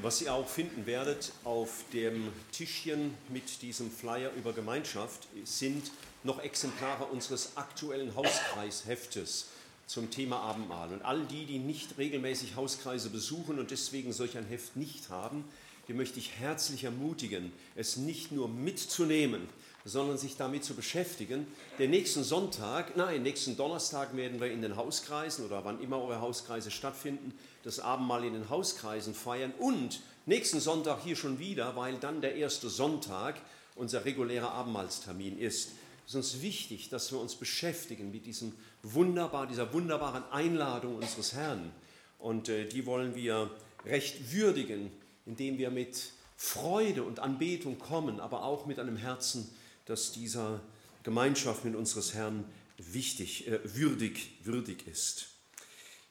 Was 0.00 0.22
ihr 0.22 0.32
auch 0.32 0.46
finden 0.46 0.86
werdet 0.86 1.32
auf 1.42 1.84
dem 1.92 2.28
Tischchen 2.52 3.14
mit 3.30 3.62
diesem 3.62 3.90
Flyer 3.90 4.30
über 4.36 4.52
Gemeinschaft 4.52 5.26
sind 5.42 5.90
noch 6.22 6.40
Exemplare 6.40 7.06
unseres 7.06 7.56
aktuellen 7.56 8.14
Hauskreisheftes 8.14 9.48
zum 9.88 10.12
Thema 10.12 10.38
Abendmahl. 10.38 10.92
Und 10.92 11.02
all 11.02 11.24
die, 11.24 11.46
die 11.46 11.58
nicht 11.58 11.98
regelmäßig 11.98 12.54
Hauskreise 12.54 13.10
besuchen 13.10 13.58
und 13.58 13.72
deswegen 13.72 14.12
solch 14.12 14.38
ein 14.38 14.46
Heft 14.46 14.76
nicht 14.76 15.10
haben, 15.10 15.44
die 15.88 15.94
möchte 15.94 16.20
ich 16.20 16.30
herzlich 16.38 16.84
ermutigen, 16.84 17.50
es 17.74 17.96
nicht 17.96 18.30
nur 18.30 18.48
mitzunehmen, 18.48 19.48
sondern 19.88 20.18
sich 20.18 20.36
damit 20.36 20.64
zu 20.64 20.74
beschäftigen. 20.74 21.46
Den 21.78 21.90
nächsten 21.90 22.22
Sonntag, 22.22 22.96
nein, 22.96 23.22
nächsten 23.22 23.56
Donnerstag 23.56 24.14
werden 24.16 24.40
wir 24.40 24.50
in 24.50 24.62
den 24.62 24.76
Hauskreisen 24.76 25.44
oder 25.46 25.64
wann 25.64 25.80
immer 25.80 26.00
eure 26.00 26.20
Hauskreise 26.20 26.70
stattfinden, 26.70 27.32
das 27.64 27.80
Abendmahl 27.80 28.24
in 28.24 28.34
den 28.34 28.50
Hauskreisen 28.50 29.14
feiern 29.14 29.52
und 29.58 30.00
nächsten 30.26 30.60
Sonntag 30.60 31.00
hier 31.02 31.16
schon 31.16 31.38
wieder, 31.38 31.74
weil 31.76 31.96
dann 31.96 32.20
der 32.20 32.36
erste 32.36 32.68
Sonntag 32.68 33.40
unser 33.74 34.04
regulärer 34.04 34.52
Abendmahlstermin 34.52 35.38
ist. 35.38 35.70
Es 36.06 36.14
ist 36.14 36.16
uns 36.16 36.42
wichtig, 36.42 36.88
dass 36.88 37.12
wir 37.12 37.20
uns 37.20 37.34
beschäftigen 37.34 38.10
mit 38.10 38.26
diesem 38.26 38.54
wunderbar, 38.82 39.46
dieser 39.46 39.72
wunderbaren 39.72 40.24
Einladung 40.30 40.96
unseres 40.96 41.34
Herrn. 41.34 41.70
Und 42.18 42.48
äh, 42.48 42.66
die 42.66 42.86
wollen 42.86 43.14
wir 43.14 43.50
recht 43.84 44.32
würdigen, 44.32 44.90
indem 45.26 45.58
wir 45.58 45.70
mit 45.70 46.12
Freude 46.36 47.02
und 47.02 47.18
Anbetung 47.18 47.78
kommen, 47.78 48.20
aber 48.20 48.44
auch 48.44 48.66
mit 48.66 48.78
einem 48.78 48.96
Herzen, 48.96 49.50
das 49.88 50.12
dieser 50.12 50.60
Gemeinschaft 51.02 51.64
mit 51.64 51.74
unseres 51.74 52.14
Herrn 52.14 52.44
wichtig, 52.76 53.48
äh, 53.48 53.60
würdig, 53.64 54.38
würdig 54.44 54.86
ist. 54.86 55.28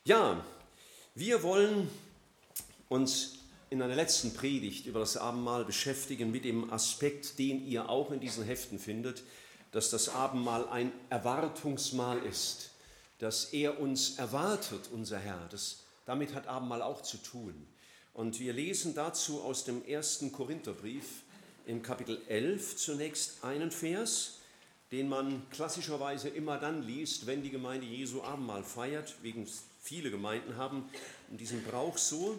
Ja, 0.04 0.44
wir 1.16 1.44
wollen 1.44 1.90
uns 2.90 3.40
in 3.70 3.82
einer 3.82 3.96
letzten 3.96 4.34
Predigt 4.34 4.86
über 4.86 5.00
das 5.00 5.18
Abendmahl 5.18 5.66
beschäftigen 5.66 6.32
mit 6.32 6.46
dem 6.46 6.72
Aspekt, 6.72 7.38
den 7.38 7.66
ihr 7.68 7.90
auch 7.90 8.12
in 8.12 8.20
diesen 8.20 8.46
Heften 8.46 8.80
findet, 8.80 9.24
dass 9.72 9.90
das 9.90 10.10
Abendmahl 10.10 10.68
ein 10.70 10.92
Erwartungsmahl 11.10 12.20
ist, 12.20 12.72
dass 13.20 13.46
er 13.46 13.80
uns 13.80 14.18
erwartet, 14.18 14.90
unser 14.94 15.20
Herr. 15.20 15.48
Das, 15.52 15.84
damit 16.06 16.34
hat 16.34 16.48
Abendmahl 16.48 16.82
auch 16.82 17.02
zu 17.02 17.18
tun. 17.18 17.68
Und 18.14 18.40
wir 18.40 18.54
lesen 18.54 18.96
dazu 18.96 19.42
aus 19.44 19.66
dem 19.66 19.86
ersten 19.86 20.32
Korintherbrief 20.32 21.24
im 21.68 21.84
Kapitel 21.84 22.22
11 22.28 22.78
zunächst 22.78 23.44
einen 23.44 23.72
Vers, 23.72 24.40
den 24.92 25.10
man 25.10 25.48
klassischerweise 25.52 26.30
immer 26.30 26.58
dann 26.58 26.82
liest, 26.82 27.28
wenn 27.28 27.44
die 27.44 27.50
Gemeinde 27.50 27.86
Jesu 27.86 28.24
Abendmahl 28.24 28.64
feiert, 28.64 29.16
wegen 29.22 29.48
Viele 29.82 30.12
Gemeinden 30.12 30.58
haben 30.58 30.90
diesen 31.30 31.64
Brauch 31.64 31.98
so. 31.98 32.38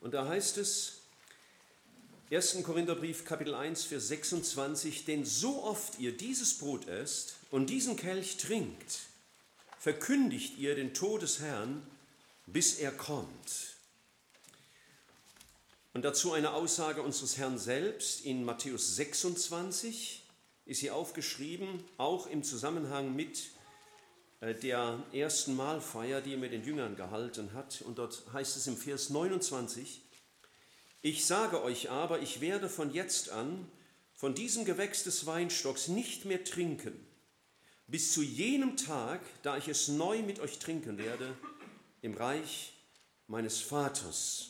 Und 0.00 0.12
da 0.12 0.28
heißt 0.28 0.58
es, 0.58 0.98
1. 2.30 2.62
Korintherbrief 2.62 3.24
Kapitel 3.24 3.54
1, 3.54 3.84
Vers 3.84 4.08
26, 4.08 5.04
denn 5.04 5.24
so 5.24 5.62
oft 5.62 5.98
ihr 5.98 6.16
dieses 6.16 6.58
Brot 6.58 6.88
esst 6.88 7.36
und 7.50 7.70
diesen 7.70 7.96
Kelch 7.96 8.36
trinkt, 8.36 9.00
verkündigt 9.78 10.58
ihr 10.58 10.74
den 10.74 10.92
Tod 10.92 11.22
des 11.22 11.40
Herrn, 11.40 11.82
bis 12.46 12.78
er 12.78 12.92
kommt. 12.92 13.69
Und 15.92 16.04
dazu 16.04 16.32
eine 16.32 16.52
Aussage 16.52 17.02
unseres 17.02 17.36
Herrn 17.36 17.58
selbst 17.58 18.24
in 18.24 18.44
Matthäus 18.44 18.94
26 18.94 20.24
ist 20.64 20.80
hier 20.80 20.94
aufgeschrieben, 20.94 21.82
auch 21.96 22.28
im 22.28 22.44
Zusammenhang 22.44 23.16
mit 23.16 23.50
äh, 24.40 24.54
der 24.54 25.02
ersten 25.12 25.56
Mahlfeier, 25.56 26.20
die 26.20 26.34
er 26.34 26.38
mit 26.38 26.52
den 26.52 26.64
Jüngern 26.64 26.94
gehalten 26.94 27.52
hat. 27.54 27.82
Und 27.82 27.98
dort 27.98 28.22
heißt 28.32 28.56
es 28.56 28.68
im 28.68 28.76
Vers 28.76 29.10
29, 29.10 30.02
ich 31.02 31.24
sage 31.24 31.62
euch 31.62 31.90
aber, 31.90 32.20
ich 32.20 32.40
werde 32.40 32.68
von 32.68 32.92
jetzt 32.92 33.30
an 33.30 33.66
von 34.14 34.34
diesem 34.34 34.66
Gewächs 34.66 35.02
des 35.02 35.24
Weinstocks 35.24 35.88
nicht 35.88 36.26
mehr 36.26 36.44
trinken, 36.44 36.92
bis 37.86 38.12
zu 38.12 38.22
jenem 38.22 38.76
Tag, 38.76 39.22
da 39.42 39.56
ich 39.56 39.66
es 39.66 39.88
neu 39.88 40.22
mit 40.22 40.40
euch 40.40 40.58
trinken 40.58 40.98
werde, 40.98 41.34
im 42.02 42.14
Reich 42.14 42.74
meines 43.26 43.60
Vaters. 43.60 44.49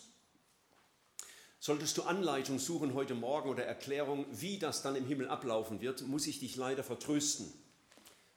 Solltest 1.60 1.96
du 1.96 2.02
Anleitung 2.02 2.58
suchen 2.58 2.94
heute 2.94 3.14
Morgen 3.14 3.50
oder 3.50 3.64
Erklärung, 3.64 4.26
wie 4.32 4.58
das 4.58 4.82
dann 4.82 4.96
im 4.96 5.06
Himmel 5.06 5.28
ablaufen 5.28 5.80
wird, 5.80 6.02
muss 6.02 6.26
ich 6.26 6.40
dich 6.40 6.56
leider 6.56 6.82
vertrösten 6.82 7.52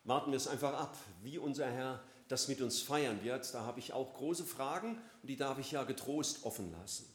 warten 0.03 0.31
wir 0.31 0.37
es 0.37 0.47
einfach 0.47 0.73
ab, 0.73 0.97
wie 1.21 1.37
unser 1.37 1.69
Herr 1.69 2.03
das 2.27 2.47
mit 2.47 2.61
uns 2.61 2.81
feiern 2.81 3.23
wird. 3.23 3.53
Da 3.53 3.63
habe 3.63 3.79
ich 3.79 3.93
auch 3.93 4.13
große 4.13 4.45
Fragen 4.45 5.01
und 5.21 5.27
die 5.29 5.37
darf 5.37 5.59
ich 5.59 5.71
ja 5.71 5.83
getrost 5.83 6.43
offen 6.43 6.71
lassen. 6.71 7.07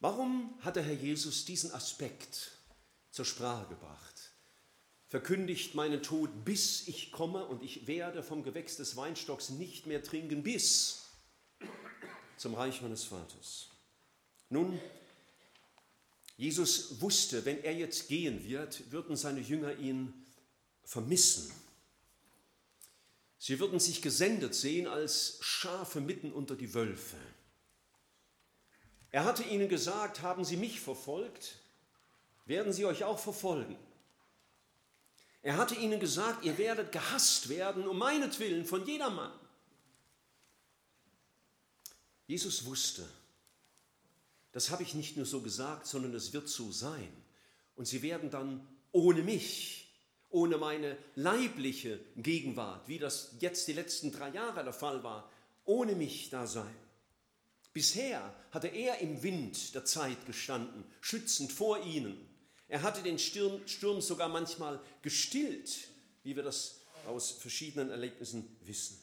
Warum 0.00 0.54
hat 0.60 0.76
der 0.76 0.82
Herr 0.82 0.94
Jesus 0.94 1.44
diesen 1.44 1.72
Aspekt 1.72 2.52
zur 3.10 3.24
Sprache 3.24 3.66
gebracht? 3.68 4.32
Verkündigt 5.06 5.74
meinen 5.74 6.02
Tod, 6.02 6.44
bis 6.44 6.88
ich 6.88 7.12
komme 7.12 7.46
und 7.46 7.62
ich 7.62 7.86
werde 7.86 8.22
vom 8.22 8.42
Gewächs 8.42 8.76
des 8.76 8.96
Weinstocks 8.96 9.50
nicht 9.50 9.86
mehr 9.86 10.02
trinken, 10.02 10.42
bis 10.42 11.04
zum 12.36 12.54
Reich 12.54 12.82
meines 12.82 13.04
Vaters. 13.04 13.73
Nun, 14.54 14.80
Jesus 16.36 17.00
wusste, 17.00 17.44
wenn 17.44 17.64
er 17.64 17.74
jetzt 17.74 18.06
gehen 18.06 18.44
wird, 18.44 18.92
würden 18.92 19.16
seine 19.16 19.40
Jünger 19.40 19.76
ihn 19.78 20.14
vermissen. 20.84 21.52
Sie 23.36 23.58
würden 23.58 23.80
sich 23.80 24.00
gesendet 24.00 24.54
sehen 24.54 24.86
als 24.86 25.38
Schafe 25.40 26.00
mitten 26.00 26.32
unter 26.32 26.54
die 26.54 26.72
Wölfe. 26.72 27.16
Er 29.10 29.24
hatte 29.24 29.42
ihnen 29.42 29.68
gesagt, 29.68 30.22
haben 30.22 30.44
Sie 30.44 30.56
mich 30.56 30.78
verfolgt, 30.78 31.58
werden 32.46 32.72
Sie 32.72 32.84
euch 32.84 33.02
auch 33.02 33.18
verfolgen. 33.18 33.76
Er 35.42 35.56
hatte 35.56 35.74
ihnen 35.74 35.98
gesagt, 35.98 36.44
ihr 36.44 36.58
werdet 36.58 36.92
gehasst 36.92 37.48
werden 37.48 37.88
um 37.88 37.98
meinetwillen 37.98 38.64
von 38.64 38.86
jedermann. 38.86 39.32
Jesus 42.28 42.64
wusste, 42.64 43.04
das 44.54 44.70
habe 44.70 44.82
ich 44.82 44.94
nicht 44.94 45.18
nur 45.18 45.26
so 45.26 45.42
gesagt, 45.42 45.86
sondern 45.86 46.14
es 46.14 46.32
wird 46.32 46.48
so 46.48 46.72
sein. 46.72 47.12
Und 47.76 47.86
sie 47.86 48.00
werden 48.00 48.30
dann 48.30 48.66
ohne 48.92 49.22
mich 49.22 49.84
ohne 50.34 50.58
meine 50.58 50.98
leibliche 51.14 52.00
Gegenwart, 52.16 52.88
wie 52.88 52.98
das 52.98 53.36
jetzt 53.38 53.68
die 53.68 53.72
letzten 53.72 54.10
drei 54.10 54.30
Jahre 54.30 54.64
der 54.64 54.72
Fall 54.72 55.04
war, 55.04 55.30
ohne 55.64 55.94
mich 55.94 56.28
da 56.28 56.48
sein. 56.48 56.74
Bisher 57.72 58.34
hatte 58.50 58.66
er 58.66 58.98
im 58.98 59.22
Wind 59.22 59.76
der 59.76 59.84
Zeit 59.84 60.26
gestanden, 60.26 60.84
schützend 61.00 61.52
vor 61.52 61.84
ihnen. 61.84 62.18
Er 62.66 62.82
hatte 62.82 63.00
den 63.04 63.20
Sturm, 63.20 64.00
sogar 64.00 64.28
manchmal 64.28 64.80
gestillt, 65.02 65.86
wie 66.24 66.34
wir 66.34 66.42
das 66.42 66.80
aus 67.06 67.30
verschiedenen 67.30 67.90
Erlebnissen 67.90 68.56
wissen. 68.64 68.98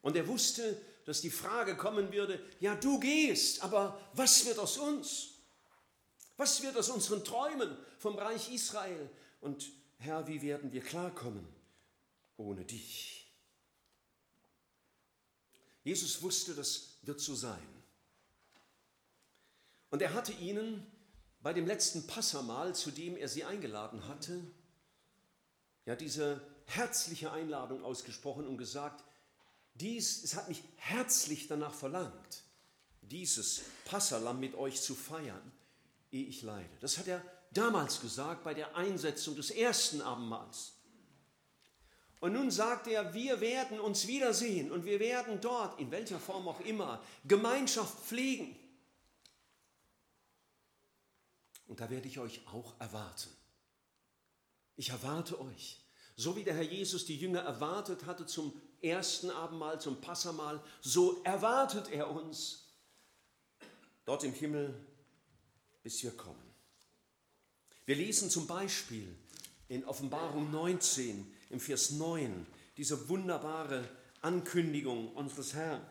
Und 0.00 0.16
er 0.16 0.26
wusste, 0.26 0.80
dass 1.08 1.22
die 1.22 1.30
Frage 1.30 1.74
kommen 1.74 2.12
würde, 2.12 2.38
ja 2.60 2.74
du 2.74 3.00
gehst, 3.00 3.62
aber 3.62 3.98
was 4.12 4.44
wird 4.44 4.58
aus 4.58 4.76
uns? 4.76 5.30
Was 6.36 6.62
wird 6.62 6.76
aus 6.76 6.90
unseren 6.90 7.24
Träumen 7.24 7.74
vom 7.98 8.18
Reich 8.18 8.52
Israel? 8.52 9.08
Und 9.40 9.72
Herr, 9.96 10.28
wie 10.28 10.42
werden 10.42 10.70
wir 10.70 10.82
klarkommen 10.82 11.48
ohne 12.36 12.62
dich? 12.62 13.32
Jesus 15.82 16.20
wusste, 16.20 16.54
das 16.54 16.98
wird 17.00 17.20
so 17.20 17.34
sein. 17.34 17.66
Und 19.88 20.02
er 20.02 20.12
hatte 20.12 20.32
ihnen 20.32 20.86
bei 21.40 21.54
dem 21.54 21.66
letzten 21.66 22.06
Passamal, 22.06 22.74
zu 22.74 22.90
dem 22.90 23.16
er 23.16 23.28
sie 23.28 23.44
eingeladen 23.44 24.06
hatte, 24.08 24.38
ja 25.86 25.96
diese 25.96 26.46
herzliche 26.66 27.32
Einladung 27.32 27.82
ausgesprochen 27.82 28.46
und 28.46 28.58
gesagt, 28.58 29.07
dies, 29.80 30.24
es 30.24 30.34
hat 30.34 30.48
mich 30.48 30.62
herzlich 30.76 31.46
danach 31.46 31.74
verlangt, 31.74 32.42
dieses 33.02 33.62
Passalam 33.84 34.40
mit 34.40 34.54
euch 34.54 34.80
zu 34.80 34.94
feiern, 34.94 35.52
ehe 36.10 36.26
ich 36.26 36.42
leide. 36.42 36.76
Das 36.80 36.98
hat 36.98 37.06
er 37.06 37.22
damals 37.52 38.00
gesagt 38.00 38.44
bei 38.44 38.54
der 38.54 38.76
Einsetzung 38.76 39.36
des 39.36 39.50
ersten 39.50 40.02
Abendmahls. 40.02 40.74
Und 42.20 42.32
nun 42.32 42.50
sagt 42.50 42.88
er, 42.88 43.14
wir 43.14 43.40
werden 43.40 43.78
uns 43.78 44.06
wiedersehen 44.08 44.72
und 44.72 44.84
wir 44.84 44.98
werden 44.98 45.40
dort, 45.40 45.78
in 45.78 45.90
welcher 45.90 46.18
Form 46.18 46.48
auch 46.48 46.60
immer, 46.60 47.00
Gemeinschaft 47.24 48.04
pflegen. 48.04 48.56
Und 51.68 51.80
da 51.80 51.88
werde 51.90 52.08
ich 52.08 52.18
euch 52.18 52.46
auch 52.48 52.74
erwarten. 52.80 53.30
Ich 54.76 54.88
erwarte 54.90 55.40
euch. 55.40 55.78
So 56.20 56.34
wie 56.34 56.42
der 56.42 56.54
Herr 56.54 56.64
Jesus 56.64 57.06
die 57.06 57.16
Jünger 57.16 57.42
erwartet 57.42 58.04
hatte 58.04 58.26
zum 58.26 58.52
ersten 58.82 59.30
Abendmahl, 59.30 59.80
zum 59.80 60.00
Passamal, 60.00 60.60
so 60.80 61.22
erwartet 61.22 61.92
er 61.92 62.10
uns 62.10 62.66
dort 64.04 64.24
im 64.24 64.32
Himmel, 64.32 64.74
bis 65.84 66.02
wir 66.02 66.10
kommen. 66.10 66.42
Wir 67.86 67.94
lesen 67.94 68.30
zum 68.30 68.48
Beispiel 68.48 69.14
in 69.68 69.84
Offenbarung 69.84 70.50
19 70.50 71.32
im 71.50 71.60
Vers 71.60 71.92
9 71.92 72.46
diese 72.76 73.08
wunderbare 73.08 73.88
Ankündigung 74.20 75.12
unseres 75.12 75.54
Herrn. 75.54 75.86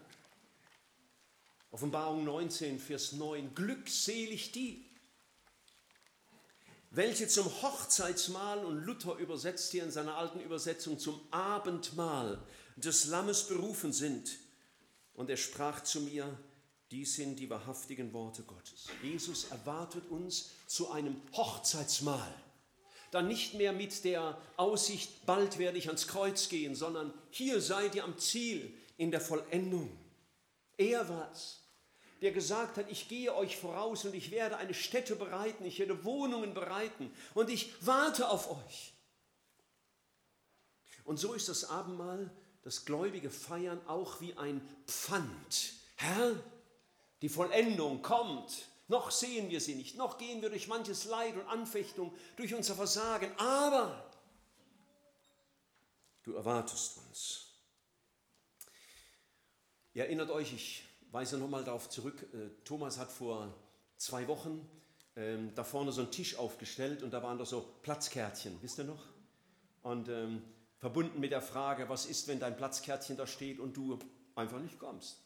Offenbarung 1.72 2.26
19, 2.26 2.80
Vers 2.80 3.14
9. 3.14 3.56
Glückselig 3.56 4.52
die, 4.52 4.87
welche 6.90 7.28
zum 7.28 7.46
Hochzeitsmahl, 7.62 8.64
und 8.66 8.86
Luther 8.86 9.16
übersetzt 9.18 9.72
hier 9.72 9.84
in 9.84 9.92
seiner 9.92 10.18
alten 10.18 10.40
Übersetzung 10.40 11.00
zum 11.00 11.20
Abendmahl 11.32 12.42
des 12.76 13.06
Lammes 13.06 13.44
berufen 13.44 13.92
sind. 13.92 14.38
Und 15.14 15.30
er 15.30 15.38
sprach 15.38 15.84
zu 15.84 16.02
mir, 16.02 16.38
dies 16.92 17.16
sind 17.16 17.38
die 17.38 17.50
wahrhaftigen 17.50 18.14
Worte 18.14 18.44
Gottes. 18.44 18.88
Jesus 19.04 19.46
erwartet 19.52 20.10
uns 20.10 20.52
zu 20.68 20.92
einem 20.92 21.22
Hochzeitsmahl. 21.34 22.34
Dann 23.12 23.28
nicht 23.28 23.54
mehr 23.54 23.74
mit 23.74 24.04
der 24.04 24.38
Aussicht, 24.58 25.26
bald 25.26 25.58
werde 25.58 25.78
ich 25.78 25.88
ans 25.88 26.08
Kreuz 26.08 26.50
gehen, 26.50 26.76
sondern 26.76 27.14
hier 27.32 27.62
seid 27.62 27.96
ihr 27.96 28.04
am 28.04 28.18
Ziel 28.18 28.74
in 28.98 29.12
der 29.12 29.22
Vollendung. 29.22 29.90
Er 30.78 31.08
war's, 31.10 31.67
der 32.22 32.32
gesagt 32.32 32.78
hat, 32.78 32.90
ich 32.90 33.08
gehe 33.08 33.34
euch 33.36 33.58
voraus 33.58 34.06
und 34.06 34.16
ich 34.16 34.32
werde 34.32 34.58
eine 34.58 34.74
Stätte 34.74 35.16
bereiten, 35.16 35.66
ich 35.66 35.80
werde 35.80 36.04
Wohnungen 36.04 36.54
bereiten 36.54 37.14
und 37.34 37.50
ich 37.50 37.74
warte 37.86 38.30
auf 38.30 38.50
euch. 38.50 38.94
Und 41.04 41.18
so 41.18 41.34
ist 41.34 41.48
das 41.48 41.70
Abendmahl, 41.70 42.32
das 42.64 42.86
Gläubige 42.86 43.30
feiern, 43.30 43.80
auch 43.88 44.20
wie 44.20 44.34
ein 44.34 44.68
Pfand. 44.88 45.74
Herr, 45.96 46.36
die 47.22 47.30
Vollendung 47.30 48.02
kommt. 48.02 48.68
Noch 48.90 49.12
sehen 49.12 49.50
wir 49.50 49.60
sie 49.60 49.76
nicht, 49.76 49.98
noch 49.98 50.18
gehen 50.18 50.42
wir 50.42 50.50
durch 50.50 50.68
manches 50.68 51.06
Leid 51.06 51.36
und 51.36 51.46
Anfechtung, 51.48 52.16
durch 52.38 52.54
unser 52.54 52.74
Versagen, 52.74 53.32
aber 53.38 54.10
du 56.24 56.34
erwartest 56.34 56.98
uns. 56.98 57.48
Ihr 59.94 60.04
erinnert 60.04 60.30
euch, 60.30 60.54
ich 60.54 60.87
weise 61.18 61.40
nochmal 61.40 61.64
darauf 61.64 61.90
zurück, 61.90 62.28
äh, 62.34 62.50
Thomas 62.64 63.00
hat 63.00 63.12
vor 63.12 63.52
zwei 63.98 64.28
Wochen 64.28 64.70
ähm, 65.16 65.52
da 65.56 65.64
vorne 65.64 65.92
so 65.92 66.02
einen 66.02 66.12
Tisch 66.12 66.38
aufgestellt 66.38 67.02
und 67.02 67.12
da 67.12 67.24
waren 67.24 67.40
doch 67.40 67.48
so 67.48 67.62
Platzkärtchen, 67.82 68.56
wisst 68.62 68.78
ihr 68.78 68.84
noch? 68.84 69.04
Und 69.82 70.10
ähm, 70.10 70.44
verbunden 70.78 71.20
mit 71.20 71.32
der 71.32 71.42
Frage, 71.42 71.90
was 71.90 72.06
ist, 72.06 72.28
wenn 72.28 72.40
dein 72.40 72.56
Platzkärtchen 72.56 73.18
da 73.18 73.26
steht 73.26 73.60
und 73.60 73.76
du 73.76 73.98
einfach 74.36 74.60
nicht 74.60 74.78
kommst? 74.78 75.18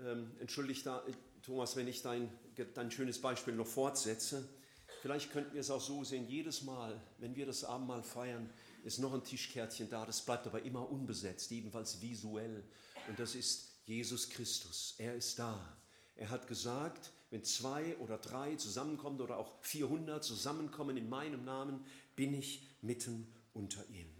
Ähm, 0.00 0.32
entschuldigt 0.40 0.86
da, 0.86 1.04
Thomas, 1.42 1.76
wenn 1.76 1.86
ich 1.86 2.02
dein, 2.02 2.28
dein 2.74 2.90
schönes 2.90 3.20
Beispiel 3.20 3.54
noch 3.54 3.68
fortsetze. 3.68 4.48
Vielleicht 5.02 5.30
könnten 5.30 5.54
wir 5.54 5.60
es 5.60 5.70
auch 5.70 5.80
so 5.80 6.02
sehen, 6.02 6.26
jedes 6.26 6.62
Mal, 6.62 7.00
wenn 7.18 7.36
wir 7.36 7.46
das 7.46 7.62
Abendmahl 7.62 8.02
feiern, 8.02 8.52
ist 8.82 8.98
noch 8.98 9.14
ein 9.14 9.22
Tischkärtchen 9.22 9.88
da, 9.88 10.04
das 10.04 10.24
bleibt 10.24 10.48
aber 10.48 10.62
immer 10.62 10.90
unbesetzt, 10.90 11.48
jedenfalls 11.52 12.02
visuell. 12.02 12.64
Und 13.08 13.20
das 13.20 13.36
ist 13.36 13.71
Jesus 13.84 14.30
Christus. 14.30 14.94
Er 14.98 15.14
ist 15.14 15.38
da. 15.38 15.58
Er 16.16 16.30
hat 16.30 16.46
gesagt, 16.46 17.10
wenn 17.30 17.44
zwei 17.44 17.96
oder 17.96 18.18
drei 18.18 18.56
zusammenkommen 18.56 19.20
oder 19.20 19.38
auch 19.38 19.52
400 19.62 20.22
zusammenkommen 20.22 20.96
in 20.96 21.08
meinem 21.08 21.44
Namen, 21.44 21.84
bin 22.14 22.34
ich 22.34 22.62
mitten 22.82 23.26
unter 23.54 23.84
ihnen. 23.88 24.14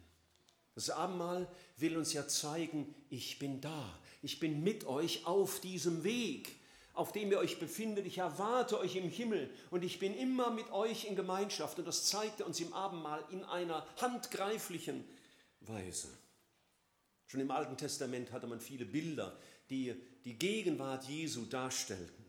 Das 0.74 0.88
Abendmahl 0.88 1.46
will 1.76 1.96
uns 1.96 2.12
ja 2.12 2.26
zeigen, 2.26 2.94
ich 3.10 3.38
bin 3.38 3.60
da. 3.60 3.98
Ich 4.22 4.40
bin 4.40 4.62
mit 4.62 4.86
euch 4.86 5.26
auf 5.26 5.60
diesem 5.60 6.04
Weg, 6.04 6.56
auf 6.94 7.12
dem 7.12 7.30
ihr 7.30 7.38
euch 7.38 7.58
befindet. 7.58 8.06
Ich 8.06 8.18
erwarte 8.18 8.78
euch 8.78 8.96
im 8.96 9.08
Himmel 9.08 9.50
und 9.70 9.84
ich 9.84 9.98
bin 9.98 10.14
immer 10.14 10.50
mit 10.50 10.70
euch 10.70 11.04
in 11.04 11.16
Gemeinschaft. 11.16 11.78
Und 11.78 11.86
das 11.86 12.06
zeigt 12.06 12.40
er 12.40 12.46
uns 12.46 12.60
im 12.60 12.72
Abendmahl 12.72 13.22
in 13.30 13.44
einer 13.44 13.86
handgreiflichen 14.00 15.04
Weise. 15.60 16.08
Schon 17.26 17.40
im 17.40 17.50
Alten 17.50 17.76
Testament 17.76 18.30
hatte 18.30 18.46
man 18.46 18.60
viele 18.60 18.84
Bilder, 18.84 19.36
die 19.70 19.94
die 20.24 20.38
Gegenwart 20.38 21.08
Jesu 21.08 21.44
darstellten. 21.46 22.24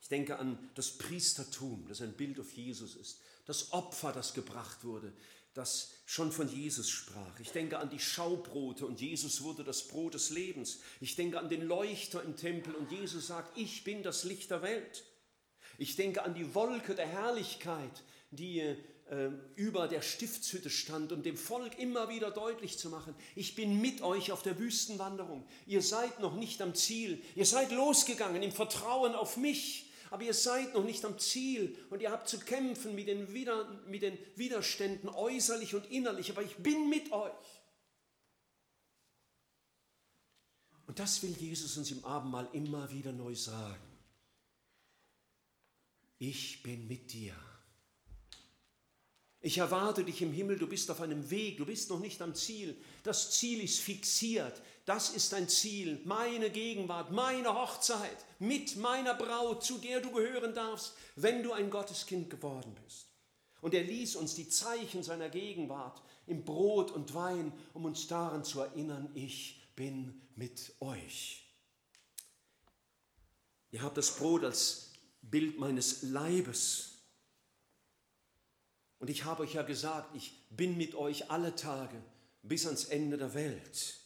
Ich 0.00 0.08
denke 0.08 0.38
an 0.38 0.58
das 0.74 0.96
Priestertum, 0.96 1.86
das 1.88 2.00
ein 2.00 2.14
Bild 2.14 2.40
auf 2.40 2.52
Jesus 2.52 2.96
ist, 2.96 3.20
das 3.44 3.72
Opfer, 3.72 4.12
das 4.12 4.32
gebracht 4.32 4.84
wurde, 4.84 5.12
das 5.54 5.92
schon 6.06 6.32
von 6.32 6.48
Jesus 6.48 6.88
sprach. 6.88 7.40
Ich 7.40 7.50
denke 7.50 7.78
an 7.78 7.90
die 7.90 7.98
Schaubrote 7.98 8.86
und 8.86 9.00
Jesus 9.00 9.42
wurde 9.42 9.64
das 9.64 9.88
Brot 9.88 10.14
des 10.14 10.30
Lebens. 10.30 10.80
Ich 11.00 11.16
denke 11.16 11.38
an 11.38 11.48
den 11.48 11.66
Leuchter 11.66 12.22
im 12.22 12.36
Tempel 12.36 12.74
und 12.74 12.90
Jesus 12.90 13.26
sagt, 13.26 13.56
ich 13.58 13.84
bin 13.84 14.02
das 14.02 14.24
Licht 14.24 14.50
der 14.50 14.62
Welt. 14.62 15.04
Ich 15.76 15.96
denke 15.96 16.22
an 16.22 16.34
die 16.34 16.54
Wolke 16.54 16.94
der 16.94 17.06
Herrlichkeit, 17.06 18.02
die 18.30 18.76
über 19.56 19.88
der 19.88 20.02
Stiftshütte 20.02 20.68
stand, 20.68 21.12
um 21.12 21.22
dem 21.22 21.36
Volk 21.36 21.78
immer 21.78 22.10
wieder 22.10 22.30
deutlich 22.30 22.78
zu 22.78 22.90
machen, 22.90 23.14
ich 23.34 23.54
bin 23.54 23.80
mit 23.80 24.02
euch 24.02 24.32
auf 24.32 24.42
der 24.42 24.58
Wüstenwanderung. 24.58 25.46
Ihr 25.66 25.80
seid 25.80 26.20
noch 26.20 26.36
nicht 26.36 26.60
am 26.60 26.74
Ziel. 26.74 27.22
Ihr 27.34 27.46
seid 27.46 27.72
losgegangen 27.72 28.42
im 28.42 28.52
Vertrauen 28.52 29.14
auf 29.14 29.36
mich 29.36 29.88
aber 30.10 30.22
ihr 30.22 30.34
seid 30.34 30.74
noch 30.74 30.84
nicht 30.84 31.04
am 31.04 31.18
Ziel 31.18 31.76
und 31.90 32.00
ihr 32.00 32.10
habt 32.10 32.28
zu 32.28 32.38
kämpfen 32.38 32.94
mit 32.94 33.08
den, 33.08 33.32
Wider, 33.34 33.68
mit 33.86 34.02
den 34.02 34.18
Widerständen 34.36 35.08
äußerlich 35.08 35.74
und 35.74 35.86
innerlich, 35.90 36.30
aber 36.30 36.42
ich 36.42 36.56
bin 36.56 36.88
mit 36.88 37.12
euch. 37.12 37.32
Und 40.86 40.98
das 40.98 41.22
will 41.22 41.36
Jesus 41.38 41.76
uns 41.76 41.90
im 41.90 42.04
Abendmahl 42.04 42.48
immer 42.52 42.90
wieder 42.90 43.12
neu 43.12 43.34
sagen. 43.34 43.82
Ich 46.18 46.62
bin 46.62 46.88
mit 46.88 47.12
dir. 47.12 47.36
Ich 49.40 49.58
erwarte 49.58 50.02
dich 50.02 50.20
im 50.20 50.32
Himmel, 50.32 50.58
du 50.58 50.66
bist 50.66 50.90
auf 50.90 51.00
einem 51.00 51.30
Weg, 51.30 51.58
du 51.58 51.66
bist 51.66 51.90
noch 51.90 52.00
nicht 52.00 52.20
am 52.22 52.34
Ziel. 52.34 52.76
Das 53.04 53.30
Ziel 53.30 53.62
ist 53.62 53.78
fixiert. 53.78 54.60
Das 54.84 55.10
ist 55.10 55.32
dein 55.32 55.48
Ziel, 55.48 56.00
meine 56.04 56.50
Gegenwart, 56.50 57.12
meine 57.12 57.54
Hochzeit 57.54 58.24
mit 58.38 58.76
meiner 58.76 59.14
Braut, 59.14 59.62
zu 59.62 59.78
der 59.78 60.00
du 60.00 60.10
gehören 60.10 60.54
darfst, 60.54 60.94
wenn 61.14 61.42
du 61.42 61.52
ein 61.52 61.70
Gotteskind 61.70 62.30
geworden 62.30 62.74
bist. 62.84 63.06
Und 63.60 63.74
er 63.74 63.84
ließ 63.84 64.16
uns 64.16 64.34
die 64.34 64.48
Zeichen 64.48 65.02
seiner 65.02 65.28
Gegenwart 65.28 66.02
im 66.26 66.44
Brot 66.44 66.90
und 66.90 67.14
Wein, 67.14 67.52
um 67.74 67.84
uns 67.84 68.06
daran 68.06 68.44
zu 68.44 68.60
erinnern, 68.60 69.10
ich 69.14 69.60
bin 69.76 70.22
mit 70.36 70.72
euch. 70.80 71.44
Ihr 73.70 73.82
habt 73.82 73.96
das 73.96 74.16
Brot 74.16 74.44
als 74.44 74.92
Bild 75.22 75.58
meines 75.58 76.02
Leibes. 76.02 76.97
Und 78.98 79.10
ich 79.10 79.24
habe 79.24 79.42
euch 79.42 79.54
ja 79.54 79.62
gesagt, 79.62 80.14
ich 80.16 80.32
bin 80.50 80.76
mit 80.76 80.94
euch 80.94 81.30
alle 81.30 81.54
Tage 81.54 81.96
bis 82.42 82.66
ans 82.66 82.84
Ende 82.84 83.16
der 83.16 83.34
Welt. 83.34 83.96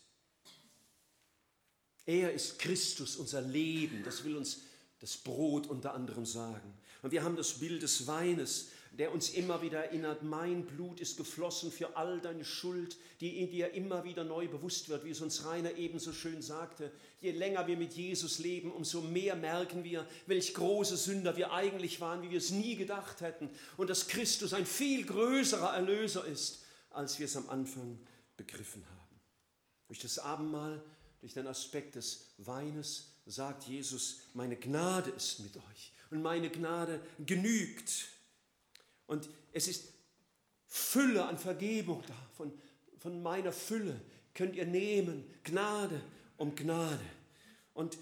Er 2.04 2.32
ist 2.32 2.58
Christus, 2.58 3.16
unser 3.16 3.40
Leben. 3.40 4.02
Das 4.04 4.24
will 4.24 4.36
uns 4.36 4.62
das 5.00 5.16
Brot 5.16 5.66
unter 5.66 5.94
anderem 5.94 6.26
sagen. 6.26 6.74
Und 7.02 7.10
wir 7.10 7.24
haben 7.24 7.36
das 7.36 7.54
Bild 7.54 7.82
des 7.82 8.06
Weines, 8.06 8.68
der 8.98 9.12
uns 9.12 9.30
immer 9.30 9.62
wieder 9.62 9.84
erinnert, 9.84 10.22
mein 10.22 10.66
Blut 10.66 11.00
ist 11.00 11.16
geflossen 11.16 11.72
für 11.72 11.96
all 11.96 12.20
deine 12.20 12.44
Schuld, 12.44 12.96
die 13.20 13.40
in 13.40 13.50
dir 13.50 13.72
immer 13.72 14.04
wieder 14.04 14.22
neu 14.24 14.48
bewusst 14.48 14.88
wird, 14.88 15.04
wie 15.04 15.10
es 15.10 15.20
uns 15.20 15.44
Rainer 15.44 15.76
ebenso 15.76 16.12
schön 16.12 16.42
sagte. 16.42 16.92
Je 17.20 17.30
länger 17.30 17.66
wir 17.66 17.76
mit 17.76 17.94
Jesus 17.94 18.38
leben, 18.38 18.70
umso 18.70 19.00
mehr 19.00 19.34
merken 19.34 19.82
wir, 19.82 20.06
welch 20.26 20.54
große 20.54 20.96
Sünder 20.96 21.36
wir 21.36 21.52
eigentlich 21.52 22.00
waren, 22.00 22.22
wie 22.22 22.30
wir 22.30 22.38
es 22.38 22.50
nie 22.50 22.76
gedacht 22.76 23.22
hätten. 23.22 23.48
Und 23.76 23.88
dass 23.88 24.08
Christus 24.08 24.52
ein 24.52 24.66
viel 24.66 25.06
größerer 25.06 25.74
Erlöser 25.74 26.24
ist, 26.26 26.62
als 26.90 27.18
wir 27.18 27.26
es 27.26 27.36
am 27.36 27.48
Anfang 27.48 27.98
begriffen 28.36 28.84
haben. 28.86 29.20
Durch 29.88 30.00
das 30.00 30.18
Abendmahl 30.18 30.82
durch 31.22 31.34
den 31.34 31.46
Aspekt 31.46 31.94
des 31.94 32.34
Weines 32.38 33.12
sagt 33.26 33.62
Jesus, 33.68 34.22
meine 34.34 34.56
Gnade 34.56 35.10
ist 35.10 35.38
mit 35.38 35.56
euch 35.56 35.92
und 36.10 36.20
meine 36.20 36.50
Gnade 36.50 37.00
genügt. 37.24 38.08
Und 39.12 39.28
es 39.52 39.68
ist 39.68 39.92
Fülle 40.66 41.26
an 41.26 41.36
Vergebung 41.36 42.02
da, 42.08 42.14
von, 42.34 42.50
von 42.96 43.22
meiner 43.22 43.52
Fülle 43.52 44.00
könnt 44.32 44.56
ihr 44.56 44.64
nehmen, 44.64 45.22
Gnade 45.44 46.00
um 46.38 46.54
Gnade. 46.54 47.04
Und 47.74 47.98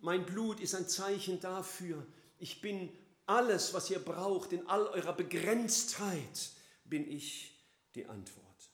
mein 0.00 0.24
Blut 0.24 0.60
ist 0.60 0.76
ein 0.76 0.88
Zeichen 0.88 1.40
dafür, 1.40 2.06
ich 2.38 2.60
bin 2.60 2.88
alles, 3.26 3.74
was 3.74 3.90
ihr 3.90 3.98
braucht, 3.98 4.52
in 4.52 4.64
all 4.68 4.86
eurer 4.86 5.14
Begrenztheit 5.14 6.50
bin 6.84 7.10
ich 7.10 7.58
die 7.96 8.06
Antwort. 8.06 8.70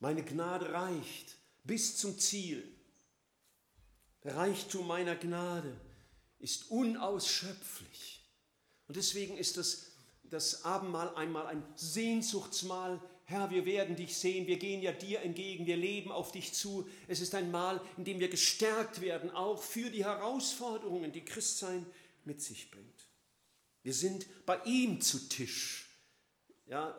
Meine 0.00 0.22
Gnade 0.22 0.74
reicht 0.74 1.38
bis 1.62 1.96
zum 1.96 2.18
Ziel. 2.18 2.70
Der 4.24 4.36
Reichtum 4.36 4.86
meiner 4.86 5.16
Gnade 5.16 5.74
ist 6.38 6.70
unausschöpflich. 6.70 8.28
Und 8.88 8.96
deswegen 8.96 9.38
ist 9.38 9.56
das, 9.56 9.93
das 10.34 10.64
Abendmahl 10.64 11.14
einmal 11.14 11.46
ein 11.46 11.62
Sehnsuchtsmahl. 11.76 13.00
Herr, 13.26 13.50
wir 13.50 13.64
werden 13.64 13.96
dich 13.96 14.18
sehen, 14.18 14.46
wir 14.46 14.58
gehen 14.58 14.82
ja 14.82 14.92
dir 14.92 15.22
entgegen, 15.22 15.64
wir 15.64 15.76
leben 15.76 16.12
auf 16.12 16.32
dich 16.32 16.52
zu. 16.52 16.86
Es 17.08 17.20
ist 17.20 17.34
ein 17.34 17.50
Mahl, 17.50 17.80
in 17.96 18.04
dem 18.04 18.20
wir 18.20 18.28
gestärkt 18.28 19.00
werden, 19.00 19.30
auch 19.30 19.62
für 19.62 19.90
die 19.90 20.04
Herausforderungen, 20.04 21.12
die 21.12 21.24
Christsein 21.24 21.86
mit 22.24 22.42
sich 22.42 22.70
bringt. 22.70 23.08
Wir 23.82 23.94
sind 23.94 24.26
bei 24.44 24.60
ihm 24.64 25.00
zu 25.00 25.28
Tisch. 25.28 25.88
Ja, 26.66 26.94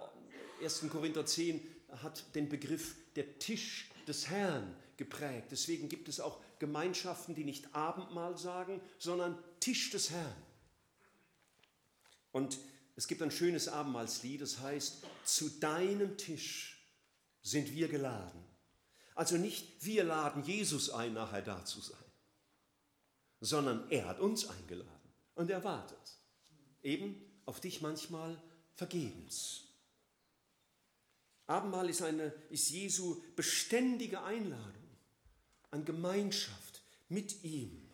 1. 0.63 0.85
Korinther 0.89 1.25
10 1.25 1.61
hat 2.01 2.35
den 2.35 2.47
Begriff 2.47 2.95
der 3.15 3.37
Tisch 3.37 3.89
des 4.07 4.29
Herrn 4.29 4.75
geprägt. 4.97 5.47
Deswegen 5.51 5.89
gibt 5.89 6.07
es 6.07 6.19
auch 6.19 6.39
Gemeinschaften, 6.59 7.35
die 7.35 7.43
nicht 7.43 7.75
Abendmahl 7.75 8.37
sagen, 8.37 8.81
sondern 8.97 9.37
Tisch 9.59 9.91
des 9.91 10.11
Herrn. 10.11 10.35
Und 12.31 12.57
es 12.95 13.07
gibt 13.07 13.21
ein 13.21 13.31
schönes 13.31 13.67
Abendmahlslied, 13.67 14.41
das 14.41 14.59
heißt, 14.59 15.03
zu 15.25 15.49
deinem 15.49 16.17
Tisch 16.17 16.79
sind 17.41 17.71
wir 17.71 17.87
geladen. 17.87 18.43
Also 19.15 19.37
nicht 19.37 19.85
wir 19.85 20.03
laden 20.03 20.43
Jesus 20.43 20.89
ein, 20.89 21.13
nachher 21.13 21.41
da 21.41 21.63
zu 21.65 21.81
sein, 21.81 21.97
sondern 23.39 23.89
er 23.91 24.07
hat 24.07 24.19
uns 24.19 24.47
eingeladen 24.47 25.13
und 25.35 25.49
er 25.49 25.63
wartet. 25.63 25.97
Eben 26.83 27.15
auf 27.45 27.59
dich 27.59 27.81
manchmal 27.81 28.41
vergebens. 28.75 29.61
Abendmahl 31.47 31.89
ist, 31.89 32.01
eine, 32.01 32.33
ist 32.49 32.69
Jesu 32.69 33.21
beständige 33.35 34.23
Einladung 34.23 34.83
an 35.71 35.85
Gemeinschaft 35.85 36.81
mit 37.07 37.43
ihm. 37.43 37.89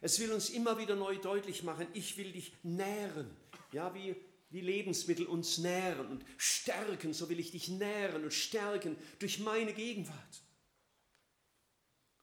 Es 0.00 0.20
will 0.20 0.32
uns 0.32 0.50
immer 0.50 0.78
wieder 0.78 0.96
neu 0.96 1.16
deutlich 1.16 1.62
machen, 1.62 1.86
ich 1.94 2.18
will 2.18 2.32
dich 2.32 2.52
nähren. 2.62 3.34
Ja, 3.74 3.92
wie, 3.92 4.14
wie 4.50 4.60
Lebensmittel 4.60 5.26
uns 5.26 5.58
nähren 5.58 6.06
und 6.06 6.24
stärken, 6.36 7.12
so 7.12 7.28
will 7.28 7.40
ich 7.40 7.50
dich 7.50 7.68
nähren 7.68 8.22
und 8.22 8.32
stärken 8.32 8.96
durch 9.18 9.40
meine 9.40 9.74
Gegenwart. 9.74 10.42